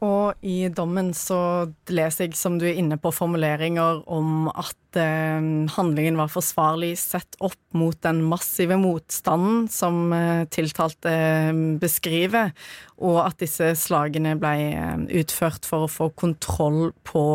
Og 0.00 0.32
i 0.40 0.70
dommen 0.72 1.10
så 1.12 1.68
leser 1.92 2.24
jeg, 2.24 2.36
som 2.38 2.54
du 2.56 2.64
er 2.64 2.78
inne 2.80 2.96
på, 2.96 3.12
formuleringer 3.12 4.00
om 4.08 4.46
at 4.48 4.96
eh, 4.96 5.44
handlingen 5.74 6.16
var 6.16 6.30
forsvarlig 6.32 6.94
sett 6.96 7.36
opp 7.44 7.58
mot 7.76 7.98
den 8.06 8.22
massive 8.24 8.78
motstanden 8.80 9.68
som 9.68 10.08
eh, 10.16 10.46
tiltalte 10.48 11.12
eh, 11.12 11.60
beskriver, 11.82 12.54
og 12.96 13.20
at 13.26 13.44
disse 13.44 13.74
slagene 13.76 14.38
ble 14.40 14.54
eh, 14.70 15.04
utført 15.20 15.68
for 15.68 15.84
å 15.84 15.92
få 15.92 16.08
kontroll 16.16 16.94
på 17.04 17.26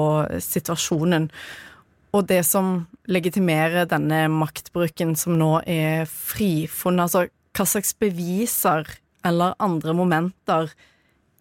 situasjonen. 0.41 1.29
Og 2.17 2.25
det 2.25 2.41
som 2.47 2.87
legitimerer 3.11 3.85
denne 3.91 4.25
maktbruken 4.33 5.13
som 5.19 5.37
nå 5.37 5.59
er 5.69 6.09
frifunnet, 6.09 7.05
altså 7.05 7.27
hva 7.55 7.69
slags 7.69 7.93
beviser 8.01 8.87
eller 9.25 9.53
andre 9.61 9.93
momenter 9.93 10.73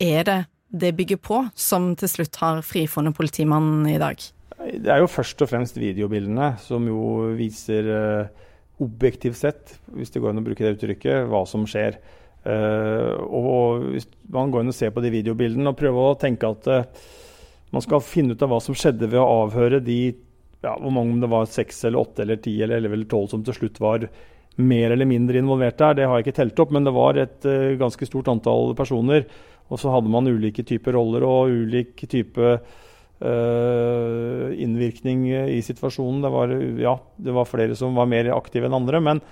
er 0.03 0.27
det 0.29 0.43
det 0.75 0.95
bygger 0.99 1.21
på, 1.23 1.41
som 1.55 1.93
til 1.99 2.11
slutt 2.11 2.41
har 2.43 2.65
frifunnet 2.67 3.15
politimannen 3.17 3.87
i 3.93 4.01
dag? 4.01 4.19
Det 4.65 4.91
er 4.91 5.03
jo 5.03 5.11
først 5.11 5.43
og 5.45 5.51
fremst 5.51 5.79
videobildene 5.79 6.55
som 6.63 6.87
jo 6.89 7.31
viser 7.39 7.89
uh, 7.91 8.45
objektivt 8.83 9.39
sett, 9.39 9.77
hvis 9.95 10.13
det 10.15 10.23
går 10.23 10.33
an 10.33 10.43
å 10.43 10.47
bruke 10.47 10.65
det 10.65 10.75
uttrykket, 10.77 11.29
hva 11.31 11.45
som 11.49 11.67
skjer. 11.69 11.99
Uh, 12.45 13.15
og 13.25 13.87
hvis 13.95 14.09
man 14.35 14.51
går 14.53 14.65
inn 14.65 14.73
og 14.73 14.77
ser 14.77 14.93
på 14.95 15.05
de 15.05 15.13
videobildene 15.15 15.71
og 15.71 15.79
prøver 15.79 16.11
å 16.11 16.19
tenke 16.21 16.51
at 16.51 16.69
uh, 16.71 17.09
man 17.75 17.85
skal 17.85 18.05
finne 18.05 18.35
ut 18.35 18.45
av 18.45 18.53
hva 18.53 18.61
som 18.63 18.77
skjedde 18.77 19.09
ved 19.11 19.21
å 19.21 19.45
avhøre 19.47 19.83
de 19.85 19.99
ja, 20.65 20.75
hvor 20.75 20.93
mange 20.95 21.15
om 21.15 21.23
det 21.23 21.33
var 21.33 21.49
seks 21.51 21.85
eller 21.85 22.03
åtte 22.03 22.25
eller 22.25 22.41
ti 22.41 22.55
eller 22.63 22.79
elleve 22.79 22.97
eller 22.99 23.11
tolv 23.11 23.31
som 23.31 23.43
til 23.45 23.57
slutt 23.57 23.81
var 23.85 24.07
mer 24.55 24.95
eller 24.95 25.09
mindre 25.09 25.41
involvert 25.41 25.81
der, 25.81 25.97
det 25.99 26.07
har 26.07 26.21
jeg 26.21 26.29
ikke 26.29 26.37
telt 26.39 26.61
opp, 26.63 26.71
men 26.73 26.87
det 26.87 26.93
var 26.95 27.19
et 27.19 27.47
ganske 27.81 28.07
stort 28.07 28.29
antall 28.31 28.71
personer. 28.79 29.25
Og 29.73 29.81
så 29.81 29.93
hadde 29.93 30.13
man 30.13 30.29
ulike 30.29 30.65
typer 30.67 30.97
roller 30.99 31.25
og 31.27 31.53
ulik 31.53 32.05
type 32.11 32.51
uh, 33.25 34.49
innvirkning 34.61 35.27
i 35.33 35.63
situasjonen. 35.65 36.21
Det 36.25 36.35
var, 36.35 36.53
ja, 36.83 36.99
det 37.17 37.35
var 37.37 37.49
flere 37.49 37.79
som 37.79 37.97
var 37.97 38.11
mer 38.11 38.33
aktive 38.37 38.69
enn 38.69 38.77
andre. 38.77 39.01
Men 39.05 39.23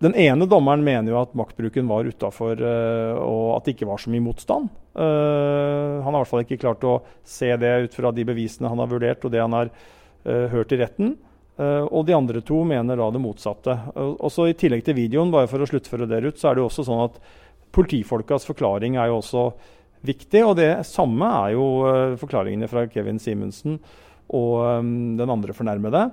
den 0.00 0.16
ene 0.16 0.48
dommeren 0.48 0.84
mener 0.84 1.12
jo 1.12 1.20
at 1.20 1.36
maktbruken 1.36 1.90
var 1.90 2.08
utafor, 2.08 2.56
uh, 2.56 3.20
og 3.20 3.46
at 3.58 3.68
det 3.68 3.76
ikke 3.76 3.90
var 3.90 4.00
så 4.00 4.12
mye 4.12 4.24
motstand. 4.24 4.70
Uh, 4.96 6.00
han 6.00 6.08
har 6.08 6.16
i 6.16 6.22
hvert 6.22 6.32
fall 6.32 6.46
ikke 6.46 6.62
klart 6.64 6.86
å 6.88 7.00
se 7.28 7.52
det 7.60 7.74
ut 7.86 7.98
fra 8.00 8.14
de 8.16 8.24
bevisene 8.26 8.70
han 8.72 8.80
har 8.80 8.90
vurdert 8.90 9.26
og 9.26 9.34
det 9.34 9.44
han 9.44 9.56
har 9.56 9.74
hørt 10.20 10.72
i 10.74 10.76
retten. 10.76 11.14
og 11.56 12.02
de 12.04 12.12
andre 12.12 12.42
to 12.44 12.58
mener 12.68 12.98
da 13.00 13.06
det 13.10 13.22
motsatte. 13.24 13.72
Og 13.96 14.28
så 14.28 14.50
I 14.50 14.52
tillegg 14.52 14.82
til 14.84 14.98
videoen, 14.98 15.30
bare 15.32 15.48
for 15.48 15.64
å 15.64 15.68
sluttføre 15.68 16.04
det 16.04 16.18
ut, 16.26 16.36
så 16.36 16.50
er 16.50 16.58
det 16.58 16.60
jo 16.60 16.66
også 16.68 16.84
sånn 16.84 17.00
at 17.06 17.16
Politifolkas 17.70 18.46
forklaring 18.48 18.96
er 18.98 19.10
jo 19.10 19.20
også 19.20 19.44
viktig. 20.06 20.42
Og 20.46 20.56
det 20.58 20.70
samme 20.88 21.28
er 21.44 21.54
jo 21.56 21.66
uh, 21.84 22.16
forklaringene 22.20 22.70
fra 22.70 22.86
Kevin 22.90 23.20
Simensen 23.22 23.78
og 24.30 24.60
um, 24.62 24.90
den 25.18 25.32
andre 25.32 25.54
fornærmede, 25.56 26.04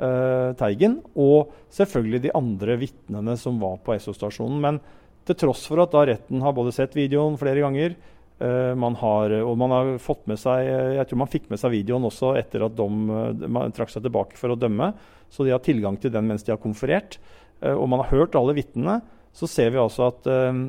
uh, 0.00 0.52
Teigen. 0.58 0.98
Og 1.16 1.52
selvfølgelig 1.74 2.22
de 2.26 2.36
andre 2.36 2.78
vitnene 2.80 3.36
som 3.40 3.60
var 3.62 3.80
på 3.84 3.96
Esso-stasjonen. 3.96 4.60
Men 4.64 4.80
til 5.28 5.38
tross 5.44 5.66
for 5.68 5.84
at 5.84 5.92
da 5.92 6.06
retten 6.08 6.44
har 6.44 6.56
både 6.56 6.72
sett 6.76 6.96
videoen 6.96 7.38
flere 7.40 7.64
ganger, 7.64 7.98
man 8.38 8.94
har, 8.94 9.32
og 9.42 9.56
man 9.58 9.72
har 9.74 9.88
fått 9.98 10.28
med 10.30 10.38
seg 10.38 10.60
Jeg 10.94 11.08
tror 11.10 11.18
man 11.18 11.30
fikk 11.32 11.48
med 11.50 11.58
seg 11.58 11.72
videoen 11.72 12.04
også 12.06 12.28
etter 12.38 12.62
at 12.62 12.76
dom, 12.78 13.08
man 13.50 13.74
trakk 13.74 13.90
seg 13.90 14.04
tilbake 14.04 14.38
for 14.38 14.54
å 14.54 14.56
dømme. 14.62 14.92
Så 15.26 15.42
de 15.42 15.50
har 15.50 15.58
tilgang 15.66 15.98
til 15.98 16.12
den 16.14 16.28
mens 16.30 16.46
de 16.46 16.52
har 16.54 16.60
konferert. 16.62 17.18
og 17.66 17.82
man 17.90 18.04
har 18.04 18.12
hørt 18.12 18.38
alle 18.38 18.54
vitnene 18.54 19.00
så 19.38 19.46
ser 19.46 19.70
vi 19.70 19.78
altså 19.78 20.08
at 20.10 20.26
eh, 20.30 20.62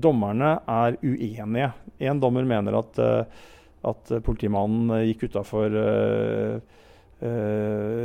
dommerne 0.00 0.54
er 0.64 0.96
uenige. 1.02 1.68
Én 2.00 2.20
dommer 2.20 2.46
mener 2.48 2.78
at, 2.78 3.00
uh, 3.00 3.44
at 3.88 4.12
politimannen 4.24 5.04
gikk 5.08 5.26
utafor 5.30 5.72
eh, 5.80 6.56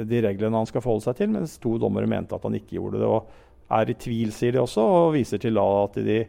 de 0.07 0.19
reglene 0.23 0.55
han 0.55 0.67
skal 0.69 0.83
forholde 0.83 1.03
seg 1.03 1.17
til, 1.17 1.31
mens 1.33 1.57
to 1.59 1.73
dommere 1.81 2.07
mente 2.07 2.37
at 2.37 2.45
han 2.47 2.55
ikke 2.55 2.77
gjorde 2.77 3.01
det. 3.01 3.09
og 3.09 3.71
Er 3.75 3.91
i 3.91 3.97
tvil, 3.99 4.31
sier 4.35 4.55
de 4.55 4.61
også, 4.61 4.83
og 4.83 5.15
viser 5.17 5.41
til 5.43 5.59
at 5.59 5.99
de 5.99 6.21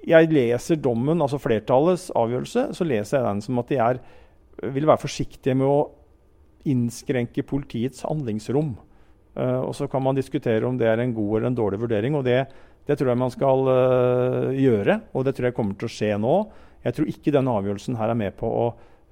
Jeg 0.00 0.30
leser 0.32 0.80
dommen, 0.80 1.22
altså 1.22 1.38
flertallets 1.38 2.10
avgjørelse, 2.16 2.70
så 2.74 2.84
leser 2.84 3.18
jeg 3.18 3.26
den 3.26 3.42
som 3.44 3.58
at 3.62 3.68
de 3.68 3.78
er, 3.78 4.00
vil 4.72 4.88
være 4.88 5.02
forsiktige 5.02 5.54
med 5.54 5.68
å 5.68 5.90
innskrenke 6.64 7.44
politiets 7.44 8.02
handlingsrom. 8.02 8.74
og 9.36 9.74
Så 9.76 9.86
kan 9.92 10.02
man 10.02 10.16
diskutere 10.16 10.66
om 10.66 10.78
det 10.78 10.88
er 10.88 10.98
en 10.98 11.14
god 11.14 11.36
eller 11.36 11.46
en 11.52 11.60
dårlig 11.60 11.80
vurdering. 11.80 12.16
og 12.16 12.24
det 12.24 12.48
det 12.88 12.96
tror 12.98 13.12
jeg 13.12 13.20
man 13.20 13.32
skal 13.32 13.66
uh, 13.68 14.50
gjøre, 14.56 15.00
og 15.14 15.26
det 15.26 15.34
tror 15.36 15.50
jeg 15.50 15.56
kommer 15.56 15.76
til 15.78 15.88
å 15.88 15.92
skje 15.92 16.14
nå. 16.20 16.36
Jeg 16.84 16.96
tror 16.96 17.10
ikke 17.12 17.34
denne 17.34 17.56
avgjørelsen 17.60 17.98
her 18.00 18.12
er 18.12 18.18
med 18.18 18.36
på 18.40 18.48
å 18.48 18.64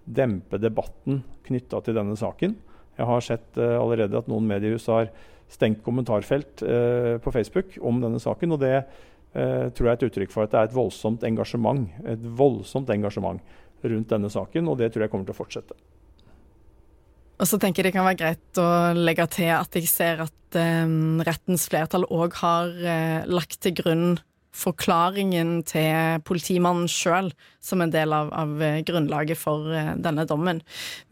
dempe 0.09 0.61
debatten 0.61 1.21
knytta 1.47 1.83
til 1.85 1.99
denne 1.99 2.17
saken. 2.19 2.57
Jeg 2.99 3.09
har 3.11 3.25
sett 3.25 3.61
uh, 3.61 3.77
allerede 3.79 4.19
at 4.19 4.31
noen 4.31 4.49
mediehus 4.49 4.89
har 4.91 5.13
stengt 5.53 5.85
kommentarfelt 5.85 6.65
uh, 6.65 7.17
på 7.23 7.33
Facebook 7.35 7.77
om 7.85 8.01
denne 8.05 8.21
saken. 8.23 8.57
og 8.57 8.65
det 8.65 8.81
tror 9.29 9.85
jeg 9.85 9.93
er 9.93 9.99
et 9.99 10.05
uttrykk 10.07 10.31
for 10.33 10.47
at 10.47 10.55
det 10.55 10.59
er 10.59 10.69
et 10.71 10.75
voldsomt 10.75 11.23
engasjement, 11.29 11.85
et 12.09 12.23
voldsomt 12.41 12.89
engasjement 12.91 13.43
rundt 13.85 14.11
denne 14.11 14.31
saken, 14.33 14.71
og 14.73 14.81
det 14.81 14.89
tror 14.91 15.05
jeg 15.05 15.13
kommer 15.13 15.29
til 15.29 15.37
å 15.37 15.39
fortsette. 15.43 15.77
Og 17.38 17.47
så 17.47 17.59
tenker 17.61 17.83
jeg 17.83 17.92
det 17.92 17.97
kan 17.99 18.07
være 18.09 18.21
greit 18.23 18.61
å 18.61 18.68
legge 18.99 19.28
til 19.30 19.52
at 19.54 19.76
jeg 19.78 19.90
ser 19.90 20.25
at 20.25 20.59
eh, 20.59 20.97
rettens 21.26 21.68
flertall 21.71 22.09
òg 22.11 22.35
har 22.40 22.73
eh, 22.83 23.28
lagt 23.30 23.61
til 23.62 23.76
grunn 23.78 24.09
forklaringen 24.59 25.61
til 25.68 26.23
politimannen 26.26 26.88
sjøl 26.90 27.30
som 27.62 27.83
en 27.83 27.92
del 27.92 28.14
av, 28.14 28.30
av 28.35 28.62
eh, 28.64 28.80
grunnlaget 28.87 29.38
for 29.38 29.68
eh, 29.75 29.92
denne 30.00 30.25
dommen. 30.28 30.62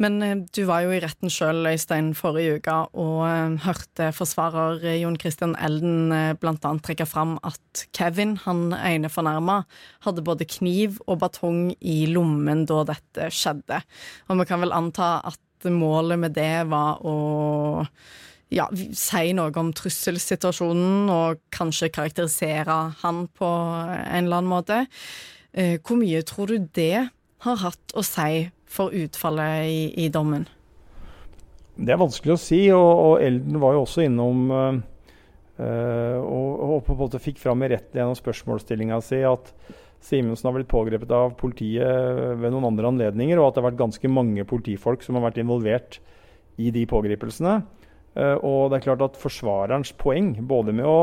Men 0.03 0.19
eh, 0.25 0.37
du 0.57 0.65
var 0.69 0.85
jo 0.87 0.95
i 0.95 1.01
retten 1.03 1.31
sjøl, 1.33 1.63
Øystein, 1.69 2.13
forrige 2.19 2.59
uke 2.59 2.77
og 2.97 3.23
eh, 3.29 3.57
hørte 3.67 4.11
forsvarer 4.17 4.83
Jon 4.97 5.19
Christian 5.21 5.57
Elden 5.63 6.11
blant 6.41 6.65
annet 6.67 6.87
trekke 6.87 7.07
fram 7.09 7.37
at 7.47 7.87
Kevin, 7.97 8.37
han 8.47 8.71
ene 8.77 9.11
fornærma, 9.13 9.63
hadde 10.07 10.25
både 10.27 10.49
kniv 10.49 11.01
og 11.07 11.21
batong 11.23 11.71
i 11.81 12.05
lommen 12.11 12.65
da 12.69 12.83
dette 12.89 13.31
skjedde. 13.35 13.83
Og 14.31 14.41
vi 14.41 14.49
kan 14.49 14.65
vel 14.65 14.75
anta 14.75 15.19
at 15.27 15.41
målet 15.65 16.21
med 16.21 16.35
det 16.37 16.67
var 16.69 17.01
å 17.07 17.17
ja, 18.53 18.67
si 18.95 19.33
noe 19.35 19.55
om 19.59 19.73
trusselsituasjonen 19.75 21.11
og 21.11 21.41
kanskje 21.55 21.91
karakterisere 21.95 22.77
han 23.03 23.25
på 23.35 23.49
en 23.49 24.27
eller 24.27 24.41
annen 24.41 24.51
måte. 24.51 24.85
Eh, 25.53 25.79
hvor 25.81 25.99
mye 25.99 26.23
tror 26.27 26.53
du 26.53 26.69
det 26.77 27.09
har 27.47 27.63
hatt 27.63 27.97
å 27.97 28.05
si 28.07 28.47
for 28.71 28.95
utfallet 28.95 29.71
i, 29.71 29.81
i 30.07 30.11
dommen? 30.13 30.47
Det 31.77 31.93
er 31.93 32.01
vanskelig 32.01 32.37
å 32.37 32.41
si, 32.41 32.61
og, 32.73 32.91
og 33.07 33.25
Elden 33.25 33.59
var 33.61 33.75
jo 33.77 33.83
også 33.85 34.07
innom 34.07 34.47
uh, 34.53 34.79
og, 35.57 36.53
og, 36.57 36.79
på 36.87 36.95
en 36.95 37.01
måte 37.03 37.21
fikk 37.21 37.41
fram 37.41 37.65
i 37.65 37.69
retten 37.73 38.01
gjennom 38.01 38.17
spørsmålsstillinga 38.17 39.01
si 39.05 39.21
at 39.29 39.53
Simensen 40.07 40.47
har 40.47 40.55
blitt 40.55 40.71
pågrepet 40.71 41.11
av 41.11 41.33
politiet 41.39 42.37
ved 42.39 42.53
noen 42.55 42.69
andre 42.69 42.93
anledninger, 42.93 43.41
og 43.41 43.49
at 43.49 43.57
det 43.57 43.63
har 43.63 43.71
vært 43.73 43.81
ganske 43.81 44.11
mange 44.13 44.45
politifolk 44.47 45.03
som 45.03 45.19
har 45.19 45.27
vært 45.27 45.41
involvert 45.43 45.99
i 46.63 46.71
de 46.75 46.85
pågripelsene. 46.89 47.59
Uh, 48.17 48.37
og 48.39 48.71
det 48.71 48.79
er 48.79 48.87
klart 48.87 49.03
at 49.05 49.19
forsvarerens 49.21 49.91
poeng, 49.99 50.37
både 50.47 50.73
med 50.77 50.87
å 50.89 51.01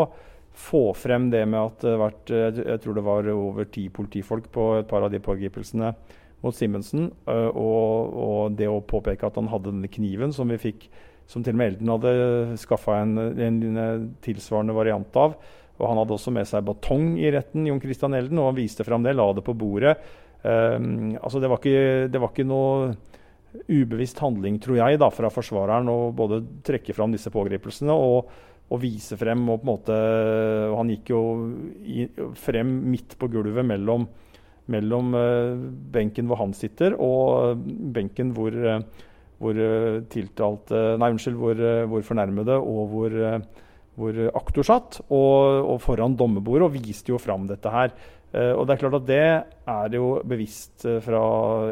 få 0.54 0.92
frem 0.98 1.28
det 1.34 1.44
med 1.50 1.60
at 1.60 1.82
det 1.82 1.94
har 1.96 2.02
vært 2.04 2.32
jeg 2.62 2.82
tror 2.84 2.98
det 2.98 3.04
var 3.06 3.30
over 3.34 3.66
ti 3.74 3.88
politifolk 3.90 4.52
på 4.54 4.68
et 4.78 4.90
par 4.90 5.02
av 5.02 5.10
de 5.10 5.22
pågripelsene 5.24 5.90
mot 6.44 6.54
Simensen, 6.54 7.08
og, 7.26 8.14
og, 8.14 8.58
det 8.60 8.68
å 8.68 8.84
påpeke 8.86 9.26
at 9.26 9.40
han 9.40 9.50
hadde 9.50 9.72
denne 9.72 9.90
kniven 9.90 10.34
som 10.36 10.52
vi 10.52 10.60
fikk, 10.62 10.90
som 11.26 11.42
til 11.42 11.56
og 11.56 11.60
med 11.62 11.72
Elden 11.72 11.92
hadde 11.94 12.14
skaffa 12.60 13.00
en, 13.00 13.16
en, 13.18 13.60
en 13.72 14.08
tilsvarende 14.26 14.76
variant 14.76 15.20
av, 15.20 15.38
og 15.80 15.90
Han 15.90 16.00
hadde 16.02 16.16
også 16.16 16.34
med 16.34 16.48
seg 16.48 16.66
batong 16.68 17.16
i 17.22 17.32
retten, 17.34 17.66
Jon 17.68 17.82
Christian 17.82 18.14
Elden, 18.18 18.40
og 18.42 18.52
han 18.52 18.60
viste 18.60 18.86
fram 18.86 19.06
det, 19.06 19.16
la 19.18 19.26
det 19.34 19.44
på 19.46 19.56
bordet. 19.58 19.96
Um, 20.44 21.16
altså 21.18 21.40
det, 21.42 21.50
var 21.50 21.62
ikke, 21.62 22.10
det 22.12 22.22
var 22.22 22.34
ikke 22.34 22.46
noe 22.46 22.94
ubevisst 23.70 24.20
handling, 24.22 24.58
tror 24.62 24.80
jeg, 24.80 25.00
da, 25.02 25.10
fra 25.14 25.32
forsvareren 25.34 25.90
å 25.92 26.12
både 26.16 26.42
trekke 26.66 26.96
fram 26.96 27.14
disse 27.14 27.32
pågripelsene 27.34 27.94
og, 27.94 28.30
og, 28.68 28.76
vise 28.82 29.18
frem. 29.18 29.46
og 29.50 29.62
på 29.62 29.66
en 29.66 29.72
måte, 29.72 29.98
Han 30.76 30.94
gikk 30.94 31.14
jo 31.14 31.24
i, 31.82 32.06
frem 32.38 32.76
midt 32.92 33.18
på 33.18 33.32
gulvet 33.34 33.66
mellom, 33.66 34.08
mellom 34.74 35.18
uh, 35.18 35.58
benken 35.96 36.30
hvor 36.30 36.42
han 36.44 36.54
sitter, 36.58 36.98
og 37.02 37.66
benken 37.98 38.34
hvor, 38.38 38.54
uh, 38.54 39.10
hvor 39.42 39.58
tiltalte 40.14 40.86
Nei, 41.02 41.14
unnskyld, 41.16 41.40
hvor, 41.40 41.68
hvor 41.90 42.10
fornærmede 42.14 42.62
og 42.62 42.84
hvor 42.94 43.22
hvor 44.00 44.18
aktor 44.34 44.66
satt, 44.66 45.00
og, 45.08 45.64
og, 45.68 45.78
foran 45.84 46.18
dommerbordet, 46.18 46.68
og 46.68 46.76
viste 46.76 47.14
jo 47.14 47.22
fram 47.22 47.46
dette 47.50 47.72
her. 47.74 47.94
Uh, 48.34 48.54
og 48.58 48.66
det 48.66 48.74
er 48.74 48.82
klart 48.82 48.98
at 48.98 49.06
det 49.06 49.22
er 49.70 49.98
jo 49.98 50.16
bevisst 50.26 50.88
uh, 50.90 50.98
fra 51.06 51.22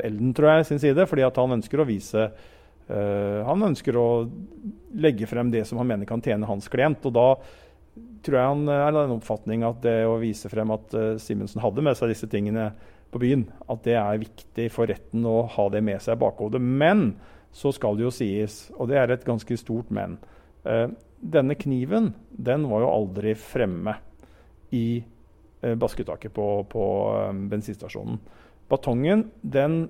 Elden, 0.05 0.33
tror 0.37 0.51
jeg, 0.51 0.67
sin 0.69 0.81
side, 0.83 1.07
fordi 1.09 1.25
at 1.25 1.39
han 1.41 1.57
ønsker 1.57 1.81
å 1.81 1.87
vise 1.89 2.27
uh, 2.29 3.39
Han 3.47 3.65
ønsker 3.71 3.97
å 3.97 4.07
legge 5.01 5.29
frem 5.29 5.49
det 5.53 5.65
som 5.65 5.81
han 5.81 5.89
mener 5.89 6.09
kan 6.09 6.21
tjene 6.21 6.49
hans 6.49 6.69
klient. 6.69 7.01
Og 7.09 7.17
da 7.17 7.27
tror 8.21 8.37
jeg 8.37 8.53
han 8.53 8.63
er 8.69 8.91
av 8.91 9.01
den 9.01 9.17
oppfatning 9.17 9.65
at 9.65 9.81
det 9.81 9.97
å 10.05 10.19
vise 10.21 10.51
frem 10.51 10.69
at 10.75 10.93
Simensen 11.19 11.63
hadde 11.63 11.83
med 11.83 11.97
seg 11.97 12.11
disse 12.13 12.29
tingene 12.29 12.69
på 13.11 13.19
byen. 13.23 13.47
At 13.65 13.81
det 13.87 13.97
er 13.97 14.21
viktig 14.21 14.69
for 14.75 14.89
retten 14.91 15.25
å 15.27 15.41
ha 15.55 15.69
det 15.73 15.81
med 15.83 16.03
seg 16.03 16.19
i 16.19 16.21
bakhodet. 16.21 16.61
Men 16.61 17.15
så 17.51 17.73
skal 17.75 17.97
det 17.97 18.05
jo 18.05 18.13
sies, 18.15 18.67
og 18.77 18.89
det 18.91 18.99
er 18.99 19.11
et 19.11 19.25
ganske 19.27 19.57
stort 19.59 19.89
men 19.91 20.15
eh, 20.63 20.87
Denne 21.21 21.55
kniven 21.55 22.13
den 22.33 22.65
var 22.69 22.81
jo 22.81 22.91
aldri 22.91 23.35
fremme 23.37 23.93
i 24.73 25.03
eh, 25.61 25.75
basketaket 25.77 26.33
på, 26.33 26.45
på 26.71 26.85
eh, 27.13 27.33
bensinstasjonen. 27.51 28.17
Batongen 28.71 29.27
den 29.41 29.83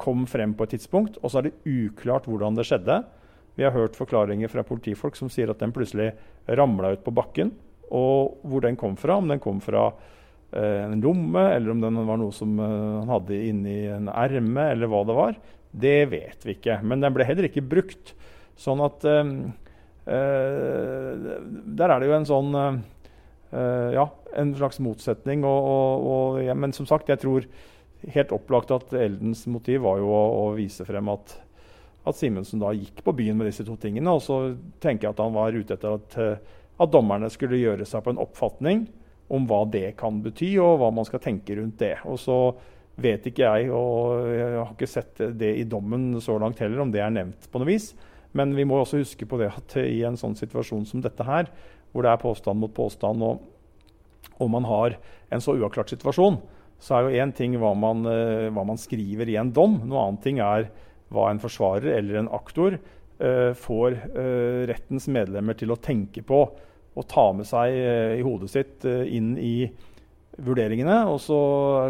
kom 0.00 0.24
frem 0.30 0.54
på 0.56 0.64
et 0.64 0.78
tidspunkt, 0.78 1.18
og 1.20 1.28
så 1.28 1.40
er 1.40 1.50
det 1.50 1.58
uklart 1.68 2.28
hvordan 2.30 2.56
det 2.56 2.64
skjedde. 2.70 3.02
Vi 3.58 3.66
har 3.66 3.76
hørt 3.76 3.98
forklaringer 3.98 4.48
fra 4.48 4.64
politifolk 4.64 5.18
som 5.18 5.28
sier 5.28 5.52
at 5.52 5.60
den 5.60 5.74
plutselig 5.76 6.14
ramla 6.48 6.94
ut 6.94 7.04
på 7.04 7.12
bakken. 7.12 7.52
Og 7.92 8.40
hvor 8.46 8.64
den 8.64 8.78
kom 8.80 8.96
fra, 8.96 9.18
om 9.20 9.28
den 9.28 9.42
kom 9.42 9.60
fra 9.60 9.90
eh, 10.54 10.86
en 10.86 11.02
lomme, 11.04 11.44
eller 11.52 11.74
om 11.74 11.84
den 11.84 12.04
var 12.08 12.22
noe 12.22 12.32
som 12.32 12.56
han 12.56 13.10
hadde 13.10 13.36
inni 13.50 13.82
en 13.92 14.08
erme, 14.08 14.70
eller 14.72 14.88
hva 14.88 15.04
det 15.04 15.18
var, 15.18 15.40
det 15.70 15.98
vet 16.14 16.46
vi 16.46 16.56
ikke. 16.56 16.80
Men 16.80 17.04
den 17.04 17.12
ble 17.12 17.26
heller 17.28 17.50
ikke 17.50 17.68
brukt. 17.68 18.14
Sånn 18.56 18.80
at 18.86 19.04
eh 19.04 19.26
Der 20.06 21.92
er 21.92 22.00
det 22.00 22.08
jo 22.08 22.14
en 22.16 22.26
sånn 22.28 22.56
eh, 22.56 22.78
Ja, 23.94 24.06
en 24.40 24.54
slags 24.56 24.80
motsetning. 24.82 25.44
Og, 25.44 25.68
og, 25.74 26.08
og, 26.14 26.40
ja, 26.44 26.54
men 26.56 26.72
som 26.76 26.88
sagt, 26.88 27.10
jeg 27.12 27.20
tror 27.22 27.46
helt 28.14 28.32
opplagt 28.32 28.72
at 28.72 28.94
Eldens 28.96 29.44
motiv 29.50 29.84
var 29.84 30.00
jo 30.00 30.08
å, 30.08 30.24
å 30.40 30.44
vise 30.56 30.86
frem 30.88 31.10
at 31.12 31.36
at 32.08 32.16
Simensen 32.16 32.60
da 32.62 32.72
gikk 32.74 33.02
på 33.04 33.14
byen 33.16 33.38
med 33.38 33.50
disse 33.50 33.64
to 33.66 33.76
tingene. 33.80 34.12
Og 34.12 34.24
så 34.24 34.40
tenker 34.82 35.08
jeg 35.08 35.14
at 35.14 35.22
han 35.22 35.36
var 35.36 35.56
ute 35.56 35.76
etter 35.76 35.96
at, 35.98 36.18
eh, 36.20 36.58
at, 36.80 36.92
dommerne 36.92 37.30
skulle 37.32 37.60
gjøre 37.60 37.86
seg 37.88 38.04
på 38.04 38.14
en 38.14 38.22
oppfatning 38.22 38.86
om 39.30 39.46
hva 39.46 39.62
det 39.70 39.94
kan 40.00 40.18
bety, 40.24 40.56
og 40.58 40.80
hva 40.80 40.90
man 40.94 41.06
skal 41.06 41.22
tenke 41.22 41.54
rundt 41.58 41.78
det. 41.82 41.96
Og 42.10 42.18
så 42.18 42.38
vet 43.00 43.28
ikke 43.30 43.46
jeg, 43.46 43.70
og 43.72 44.26
jeg 44.34 44.56
har 44.56 44.72
ikke 44.74 44.90
sett 44.90 45.20
det 45.38 45.52
i 45.60 45.68
dommen 45.68 46.16
så 46.20 46.34
langt 46.40 46.58
heller, 46.60 46.82
om 46.82 46.90
det 46.92 47.04
er 47.04 47.12
nevnt 47.14 47.46
på 47.52 47.60
noe 47.62 47.70
vis. 47.70 47.92
Men 48.36 48.54
vi 48.54 48.66
må 48.68 48.78
også 48.78 49.00
huske 49.02 49.26
på 49.26 49.40
det 49.40 49.50
at 49.50 49.76
i 49.82 50.02
en 50.06 50.18
sånn 50.18 50.36
situasjon 50.38 50.86
som 50.86 51.02
dette 51.02 51.26
her, 51.26 51.50
hvor 51.90 52.06
det 52.06 52.12
er 52.12 52.22
påstand 52.22 52.62
mot 52.62 52.72
påstand, 52.74 53.24
og, 53.26 53.42
og 54.38 54.52
man 54.52 54.68
har 54.68 54.96
en 55.34 55.42
så 55.42 55.56
uavklart 55.58 55.90
situasjon, 55.90 56.38
så 56.80 56.96
er 56.96 57.04
jo 57.04 57.24
én 57.24 57.34
ting 57.36 57.56
hva 57.60 57.74
man, 57.76 58.06
eh, 58.08 58.48
hva 58.54 58.64
man 58.66 58.80
skriver 58.80 59.28
i 59.28 59.36
en 59.40 59.52
dom. 59.52 59.80
Noe 59.88 60.06
annet 60.06 60.24
ting 60.24 60.40
er 60.40 60.70
hva 61.12 61.28
en 61.30 61.42
forsvarer 61.42 61.90
eller 61.98 62.20
en 62.20 62.32
aktor 62.32 62.76
uh, 62.78 63.52
får 63.58 63.96
uh, 64.14 64.62
rettens 64.70 65.08
medlemmer 65.10 65.58
til 65.58 65.74
å 65.74 65.78
tenke 65.82 66.22
på 66.22 66.44
og 66.90 67.06
ta 67.10 67.24
med 67.34 67.48
seg 67.48 67.74
uh, 67.74 68.14
i 68.14 68.22
hodet 68.22 68.50
sitt 68.52 68.86
inn 68.86 69.34
i 69.34 69.66
vurderingene. 70.40 71.02
Og 71.10 71.18
så 71.24 71.40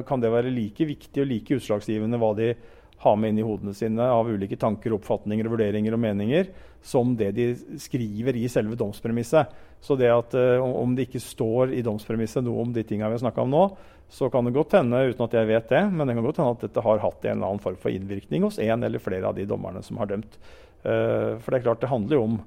kan 0.08 0.24
det 0.24 0.32
være 0.32 0.52
like 0.54 0.88
viktig 0.88 1.22
og 1.22 1.28
like 1.28 1.60
utslagsgivende 1.60 2.20
hva 2.20 2.32
de 2.38 2.54
har 3.00 3.16
med 3.16 3.32
inn 3.32 3.40
i 3.40 3.46
hodene 3.46 3.72
sine 3.76 4.06
av 4.12 4.28
ulike 4.28 4.58
tanker, 4.60 4.92
oppfatninger, 4.96 5.48
vurderinger 5.48 5.96
og 5.96 6.02
meninger, 6.02 6.50
som 6.84 7.14
det 7.16 7.30
de 7.36 7.50
skriver 7.80 8.36
i 8.36 8.46
selve 8.52 8.76
domspremisset. 8.80 9.54
Så 9.80 9.96
det 9.96 10.10
at 10.12 10.34
om 10.60 10.92
det 10.96 11.06
ikke 11.08 11.22
står 11.24 11.72
i 11.72 11.80
domspremisset 11.84 12.44
noe 12.44 12.66
om 12.66 12.74
de 12.76 12.84
tingene 12.84 13.08
vi 13.08 13.16
har 13.16 13.22
snakka 13.24 13.46
om 13.46 13.52
nå, 13.52 13.64
så 14.10 14.30
kan 14.30 14.44
det 14.44 14.50
godt 14.50 14.74
hende 14.74 15.04
uten 15.06 15.22
at 15.22 15.34
jeg 15.38 15.46
vet 15.46 15.68
det, 15.70 15.82
men 15.94 16.08
det 16.08 16.16
kan 16.16 16.24
godt 16.26 16.40
hende 16.42 16.54
at 16.56 16.64
dette 16.64 16.82
har 16.82 17.02
hatt 17.02 17.26
en 17.26 17.36
eller 17.36 17.52
annen 17.52 17.62
form 17.62 17.76
for 17.78 17.94
innvirkning 17.94 18.42
hos 18.42 18.58
en 18.58 18.82
eller 18.82 19.02
flere 19.02 19.28
av 19.28 19.36
de 19.38 19.46
dommerne 19.46 19.82
som 19.86 20.00
har 20.02 20.10
dømt. 20.10 20.34
Uh, 20.82 21.38
for 21.38 21.52
det 21.52 21.60
er 21.60 21.66
klart, 21.68 21.82
det 21.84 21.92
handler 21.92 22.18
jo 22.18 22.24
om, 22.26 22.40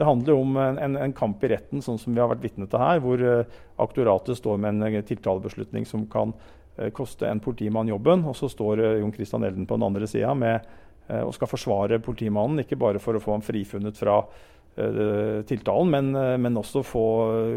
handler 0.00 0.38
om 0.38 0.56
en, 0.56 0.96
en, 0.96 1.12
kamp 1.12 1.44
i 1.44 1.52
retten, 1.52 1.84
sånn 1.84 2.00
som 2.00 2.16
vi 2.16 2.22
har 2.22 2.30
vært 2.32 2.46
vitne 2.46 2.66
til 2.70 2.80
her, 2.80 3.02
hvor 3.04 3.20
uh, 3.20 3.60
aktoratet 3.84 4.40
står 4.40 4.62
med 4.64 4.72
en 4.72 4.96
uh, 5.02 5.04
tiltalebeslutning 5.04 5.84
som 5.88 6.08
kan 6.10 6.32
koste 6.96 7.28
en 7.28 7.40
politimann 7.42 7.90
jobben, 7.90 8.22
og 8.24 8.36
så 8.38 8.48
står 8.48 8.80
Jon 9.00 9.12
Christian 9.12 9.44
Elden 9.44 9.66
på 9.68 9.76
den 9.76 9.84
andre 9.84 10.06
sida 10.08 10.32
og 10.32 11.34
skal 11.36 11.50
forsvare 11.50 11.98
politimannen, 12.00 12.62
ikke 12.62 12.78
bare 12.80 13.02
for 13.02 13.18
å 13.18 13.20
få 13.20 13.34
ham 13.34 13.44
frifunnet 13.44 13.98
fra 14.00 14.22
tiltalen, 14.72 15.90
men, 15.92 16.12
men 16.40 16.56
også 16.56 16.80
få 16.86 17.04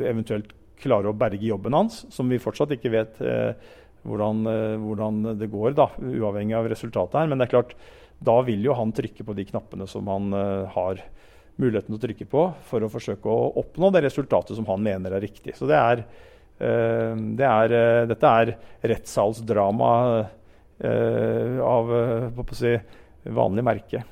eventuelt 0.10 0.52
klare 0.82 1.10
å 1.10 1.18
berge 1.18 1.48
jobben 1.48 1.76
hans, 1.76 2.04
som 2.14 2.30
vi 2.32 2.42
fortsatt 2.42 2.74
ikke 2.76 2.94
vet 2.94 3.22
eh, 3.24 3.54
hvordan, 4.06 4.44
eh, 4.52 4.78
hvordan, 4.82 5.22
det 5.40 5.50
går, 5.52 5.76
da, 5.78 5.90
uavhengig 6.00 6.58
av 6.58 6.70
resultatet 6.72 7.20
her. 7.22 7.32
Men 7.32 7.40
det 7.40 7.48
er 7.48 7.56
klart, 7.56 7.76
da 8.26 8.40
vil 8.48 8.64
jo 8.66 8.76
han 8.78 8.94
trykke 8.96 9.26
på 9.28 9.36
de 9.38 9.48
knappene 9.50 9.88
som 9.90 10.08
han 10.12 10.36
eh, 10.36 10.76
har 10.76 11.04
muligheten 11.62 11.94
til 11.94 12.00
å 12.00 12.06
trykke 12.06 12.30
på, 12.32 12.46
for 12.68 12.84
å 12.84 12.92
forsøke 12.92 13.32
å 13.32 13.52
oppnå 13.62 13.92
det 13.96 14.04
resultatet 14.06 14.58
som 14.58 14.68
han 14.70 14.84
mener 14.84 15.16
er 15.16 15.24
riktig. 15.24 15.56
Så 15.58 15.70
det 15.70 15.80
er, 15.80 16.04
eh, 16.04 16.34
det 16.58 17.48
er 17.48 17.74
eh, 17.76 18.04
dette 18.10 18.32
er 18.42 18.54
rettssalsdrama 18.88 19.94
eh, 20.80 21.58
av 21.60 21.92
si, 22.56 22.76
vanlig 23.26 23.66
merke. 23.68 24.04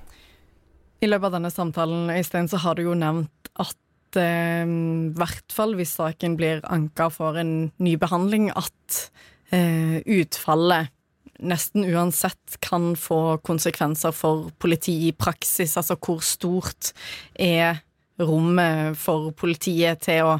I 1.03 1.07
løpet 1.07 1.29
av 1.29 1.37
denne 1.37 1.51
samtalen 1.51 2.11
Øystein, 2.13 2.49
så 2.51 2.59
har 2.63 2.75
du 2.75 2.85
jo 2.85 2.97
nevnt 2.97 3.51
at 3.59 3.79
i 4.13 4.21
eh, 4.21 4.73
hvert 5.17 5.53
fall 5.55 5.73
hvis 5.77 5.95
saken 5.97 6.35
blir 6.37 6.61
anka 6.69 7.09
for 7.13 7.39
en 7.39 7.71
ny 7.81 7.95
behandling, 7.97 8.51
at 8.53 9.07
eh, 9.55 10.03
utfallet 10.05 10.91
nesten 11.43 11.87
uansett 11.89 12.59
kan 12.63 12.93
få 12.99 13.39
konsekvenser 13.43 14.13
for 14.15 14.51
politiet 14.61 15.09
i 15.09 15.15
praksis. 15.17 15.75
Altså 15.79 15.97
hvor 15.97 16.21
stort 16.23 16.93
er 17.33 17.81
rommet 18.21 18.99
for 18.99 19.31
politiet 19.35 20.03
til 20.05 20.29
å 20.29 20.35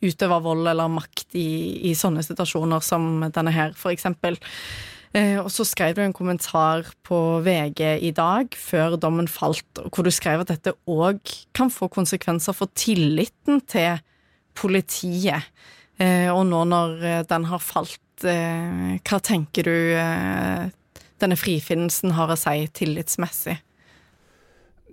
ja, 0.00 0.08
utøve 0.08 0.40
vold 0.44 0.68
eller 0.70 0.88
makt 0.92 1.36
i, 1.38 1.90
i 1.90 1.96
sånne 1.98 2.24
situasjoner 2.24 2.80
som 2.84 3.20
denne 3.32 3.52
her, 3.54 3.74
eksempel. 3.90 4.38
Eh, 5.10 5.40
og 5.42 5.48
så 5.50 5.66
skrev 5.66 5.96
du 5.96 6.04
en 6.04 6.14
kommentar 6.14 6.86
på 7.06 7.18
VG 7.42 7.82
i 8.06 8.12
dag, 8.14 8.54
før 8.54 8.94
dommen 9.00 9.28
falt, 9.28 9.66
hvor 9.90 10.06
du 10.06 10.12
skrev 10.14 10.44
at 10.44 10.52
dette 10.52 10.76
òg 10.86 11.18
kan 11.56 11.72
få 11.72 11.90
konsekvenser 11.90 12.54
for 12.54 12.70
tilliten 12.78 13.60
til 13.66 13.98
politiet. 14.54 15.50
Eh, 16.00 16.30
og 16.30 16.44
nå 16.48 16.62
når 16.70 17.02
eh, 17.02 17.24
den 17.28 17.50
har 17.50 17.64
falt, 17.64 17.98
hva 18.20 19.16
tenker 19.24 19.64
du 19.64 19.76
denne 21.24 21.36
frifinnelsen 21.40 22.12
har 22.18 22.28
å 22.28 22.36
si 22.36 22.66
tillitsmessig? 22.76 23.54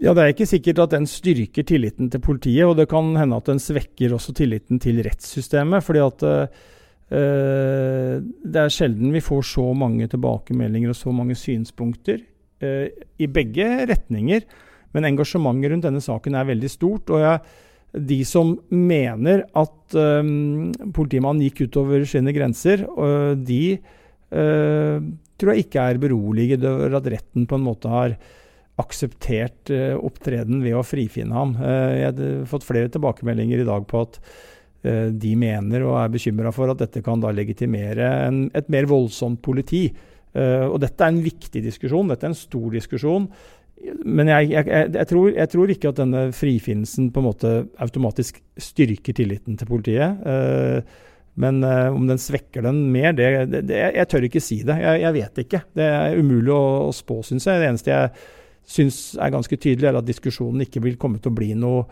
Ja, 0.02 0.14
Det 0.14 0.24
er 0.24 0.34
ikke 0.34 0.46
sikkert 0.46 0.80
at 0.80 0.92
den 0.94 1.06
styrker 1.10 1.64
tilliten 1.66 2.10
til 2.12 2.22
politiet, 2.22 2.66
og 2.66 2.78
det 2.78 2.90
kan 2.90 3.16
hende 3.18 3.38
at 3.38 3.46
den 3.46 3.60
svekker 3.60 4.14
også 4.14 4.34
tilliten 4.34 4.80
til 4.80 5.02
rettssystemet. 5.04 5.84
fordi 5.84 6.00
at 6.00 6.50
Uh, 7.08 8.20
det 8.20 8.60
er 8.60 8.74
sjelden 8.74 9.14
vi 9.16 9.24
får 9.24 9.46
så 9.48 9.70
mange 9.80 10.10
tilbakemeldinger 10.12 10.92
og 10.92 10.98
så 11.00 11.14
mange 11.16 11.38
synspunkter 11.40 12.20
uh, 12.20 12.88
i 13.16 13.30
begge 13.32 13.68
retninger. 13.88 14.44
Men 14.92 15.08
engasjementet 15.08 15.72
rundt 15.72 15.88
denne 15.88 16.04
saken 16.04 16.36
er 16.36 16.50
veldig 16.50 16.72
stort. 16.72 17.14
Og 17.16 17.24
jeg, 17.24 17.40
de 18.12 18.20
som 18.28 18.58
mener 18.72 19.46
at 19.56 19.96
um, 19.96 20.74
politimannen 20.96 21.46
gikk 21.46 21.70
utover 21.70 22.04
sine 22.08 22.34
grenser, 22.36 22.84
de 23.40 23.62
tror 24.28 25.54
jeg 25.54 25.64
ikke 25.64 25.84
er 25.88 26.00
beroliget 26.02 26.64
over 26.68 26.98
at 26.98 27.06
retten 27.14 27.46
på 27.48 27.56
en 27.56 27.64
måte 27.64 27.92
har 27.92 28.18
akseptert 28.78 29.72
opptreden 29.98 30.60
ved 30.62 30.76
å 30.78 30.86
frifinne 30.86 31.34
ham. 31.34 31.56
jeg 31.58 32.12
har 32.12 32.46
fått 32.46 32.66
flere 32.68 32.92
tilbakemeldinger 32.94 33.63
i 33.63 33.68
dag 33.68 33.88
på 33.90 34.04
at 34.06 34.20
Eh, 34.86 35.10
de 35.13 35.34
mener 35.40 35.86
og 35.88 35.98
er 36.00 36.13
bekymra 36.13 36.54
for 36.56 36.72
at 36.72 36.82
dette 36.82 37.02
kan 37.06 37.22
da 37.24 37.34
legitimere 37.34 38.08
en, 38.28 38.46
et 38.58 38.70
mer 38.74 38.90
voldsomt 38.90 39.42
politi. 39.44 39.90
Og 40.38 40.76
Dette 40.84 41.02
er 41.02 41.10
en 41.10 41.24
viktig 41.24 41.63
diskusjon, 41.66 42.12
dette 42.12 42.28
er 42.28 42.30
en 42.30 42.38
stor 42.38 42.68
diskusjon. 42.70 43.24
Men 44.06 44.30
jeg, 44.30 44.52
jeg, 44.52 44.68
jeg, 44.94 45.08
tror, 45.10 45.32
jeg 45.34 45.50
tror, 45.50 45.72
ikke 45.74 45.90
at 45.90 45.98
denne 45.98 46.22
frifinnelsen 46.36 47.08
på 47.13 47.24
en 47.24 47.26
måte 47.26 47.54
automatisk 47.82 48.38
styrker 48.62 49.18
tilliten 49.18 49.58
til 49.58 49.70
politiet. 49.72 50.22
Eh, 50.30 51.08
men 51.42 51.63
eh, 51.66 51.88
om 51.90 52.06
den 52.06 52.22
svekker 52.22 52.68
den 52.68 52.84
mer, 52.94 53.16
det, 53.18 53.32
det, 53.50 53.63
det, 53.72 53.82
jeg 53.98 54.12
tør 54.12 54.28
ikke 54.30 54.44
si 54.44 54.60
det. 54.68 54.78
Jeg, 54.84 55.16
vet 55.18 55.42
ikke. 55.42 55.63
Det 55.74 55.90
er 55.96 56.22
umulig 56.22 56.54
å, 56.54 56.63
å 56.86 56.94
spå, 56.94 57.24
syns 57.26 57.50
jeg. 57.50 57.63
Det 57.63 57.72
eneste 57.72 57.96
jeg 57.96 58.13
syns 58.67 59.01
er 59.15 59.34
ganske 59.34 59.58
tydelig, 59.58 59.89
er 59.89 59.99
at 59.99 60.08
diskusjonen 60.08 60.65
ikke 60.65 60.84
vil 60.84 60.97
komme 60.99 61.21
til 61.23 61.32
å 61.32 61.38
bli 61.38 61.53
noe 61.58 61.86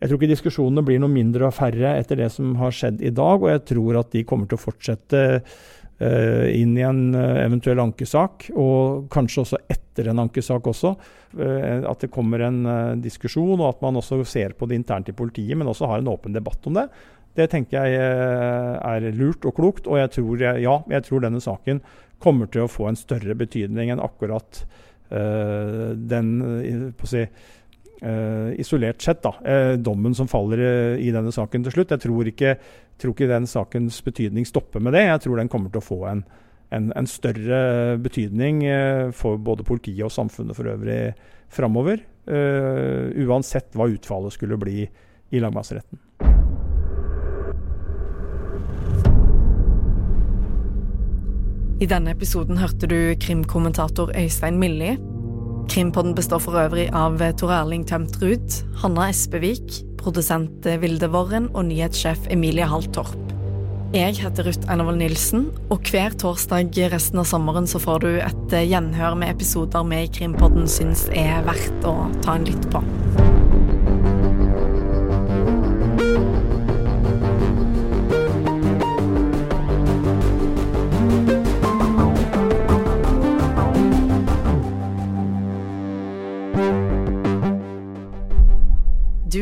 jeg 0.00 0.08
tror 0.08 0.16
ikke 0.16 0.32
diskusjonene 0.32 0.84
blir 0.84 1.00
noe 1.02 1.12
mindre 1.12 1.50
og 1.50 1.52
færre 1.52 1.92
etter 2.00 2.22
det 2.22 2.30
som 2.32 2.54
har 2.56 2.72
skjedd 2.72 3.02
i 3.04 3.12
dag, 3.12 3.42
og 3.42 3.50
jeg 3.52 3.66
tror 3.68 4.00
at 4.00 4.14
de 4.14 4.24
kommer 4.24 4.48
til 4.48 4.56
å 4.56 4.62
fortsette 4.62 5.20
uh, 5.36 6.46
inn 6.56 6.72
i 6.78 6.86
en 6.88 7.02
uh, 7.12 7.42
eventuell 7.42 7.82
ankesak, 7.84 8.48
og 8.56 9.10
kanskje 9.12 9.42
også 9.44 9.60
etter 9.68 10.08
en 10.08 10.24
ankesak 10.24 10.72
også. 10.72 10.94
Uh, 11.36 11.84
at 11.84 12.00
det 12.00 12.12
kommer 12.14 12.46
en 12.48 12.64
diskusjon, 13.04 13.58
og 13.58 13.66
at 13.68 13.84
man 13.84 14.00
også 14.00 14.22
ser 14.24 14.56
på 14.56 14.70
det 14.70 14.80
internt 14.80 15.12
i 15.12 15.16
politiet, 15.16 15.58
men 15.60 15.68
også 15.68 15.92
har 15.92 16.00
en 16.00 16.12
åpen 16.14 16.32
debatt 16.36 16.64
om 16.70 16.80
det. 16.80 16.88
Det 17.36 17.50
tenker 17.52 17.84
jeg 17.84 18.00
er 18.00 19.04
lurt 19.14 19.44
og 19.46 19.52
klokt, 19.60 19.84
og 19.84 20.00
jeg 20.00 20.16
tror, 20.16 20.48
ja, 20.64 20.80
jeg 20.96 21.06
tror 21.06 21.28
denne 21.28 21.44
saken 21.44 21.84
kommer 22.20 22.48
til 22.50 22.64
å 22.64 22.72
få 22.72 22.88
en 22.88 22.98
større 22.98 23.36
betydning 23.38 23.92
enn 23.92 24.02
akkurat 24.02 24.64
den 25.10 26.28
på 26.96 27.08
å 27.08 27.10
si, 27.10 27.24
Uh, 28.00 28.54
isolert 28.56 29.02
sett, 29.04 29.18
da, 29.20 29.34
uh, 29.44 29.74
dommen 29.76 30.14
som 30.16 30.28
faller 30.30 30.96
i 30.96 31.10
denne 31.12 31.28
saken 31.36 31.66
til 31.66 31.74
slutt. 31.74 31.92
Jeg 31.92 32.00
tror 32.06 32.30
ikke, 32.30 32.54
tror 32.96 33.12
ikke, 33.12 33.28
den 33.28 33.48
sakens 33.50 33.98
betydning 34.06 34.48
stopper 34.48 34.80
med 34.80 34.96
det. 34.96 35.04
Jeg 35.04 35.26
tror 35.26 35.36
den 35.36 35.52
kommer 35.52 35.68
til 35.68 35.82
å 35.82 35.84
få 35.84 36.00
en, 36.08 36.24
en, 36.72 36.88
en 36.96 37.10
større 37.10 37.60
betydning 38.00 38.64
for 39.12 39.36
både 39.36 39.68
politiet 39.68 40.06
og 40.08 40.16
samfunnet 40.16 40.56
for 40.56 40.72
øvrig 40.72 41.00
framover. 41.52 42.06
uansett 42.24 43.76
hva 43.76 43.90
utfallet 43.92 44.32
skulle 44.32 44.60
bli 44.60 44.86
i 44.88 45.44
lagmannsretten. 45.44 46.29
I 51.80 51.86
denne 51.88 52.12
episoden 52.12 52.58
hørte 52.60 52.84
du 52.90 53.14
krimkommentator 53.24 54.10
Øystein 54.12 54.58
Milli. 54.60 54.98
Krimpodden 55.72 56.12
består 56.14 56.42
for 56.44 56.58
øvrig 56.60 56.90
av 56.92 57.16
Tor 57.40 57.54
Erling 57.56 57.86
Tømtrud, 57.88 58.58
Hanna 58.82 59.06
Espevik, 59.08 59.78
produsent 59.96 60.68
Vilde 60.82 61.08
Worren 61.08 61.48
og 61.54 61.70
nyhetssjef 61.70 62.28
Emilie 62.28 62.68
Haltorp. 62.68 63.16
Jeg 63.96 64.20
heter 64.20 64.50
Ruth 64.50 64.68
Einervold 64.68 65.00
Nilsen, 65.00 65.48
og 65.72 65.88
hver 65.88 66.12
torsdag 66.20 66.76
resten 66.92 67.24
av 67.24 67.30
sommeren 67.32 67.70
så 67.70 67.80
får 67.80 68.04
du 68.04 68.10
et 68.18 68.58
gjenhør 68.68 69.16
med 69.16 69.32
episoder 69.32 69.88
vi 69.88 70.04
i 70.04 70.12
Krimpodden 70.20 70.68
syns 70.68 71.08
er 71.16 71.40
verdt 71.48 71.88
å 71.88 71.96
ta 72.20 72.36
en 72.36 72.48
lytt 72.50 72.68
på. 72.70 72.84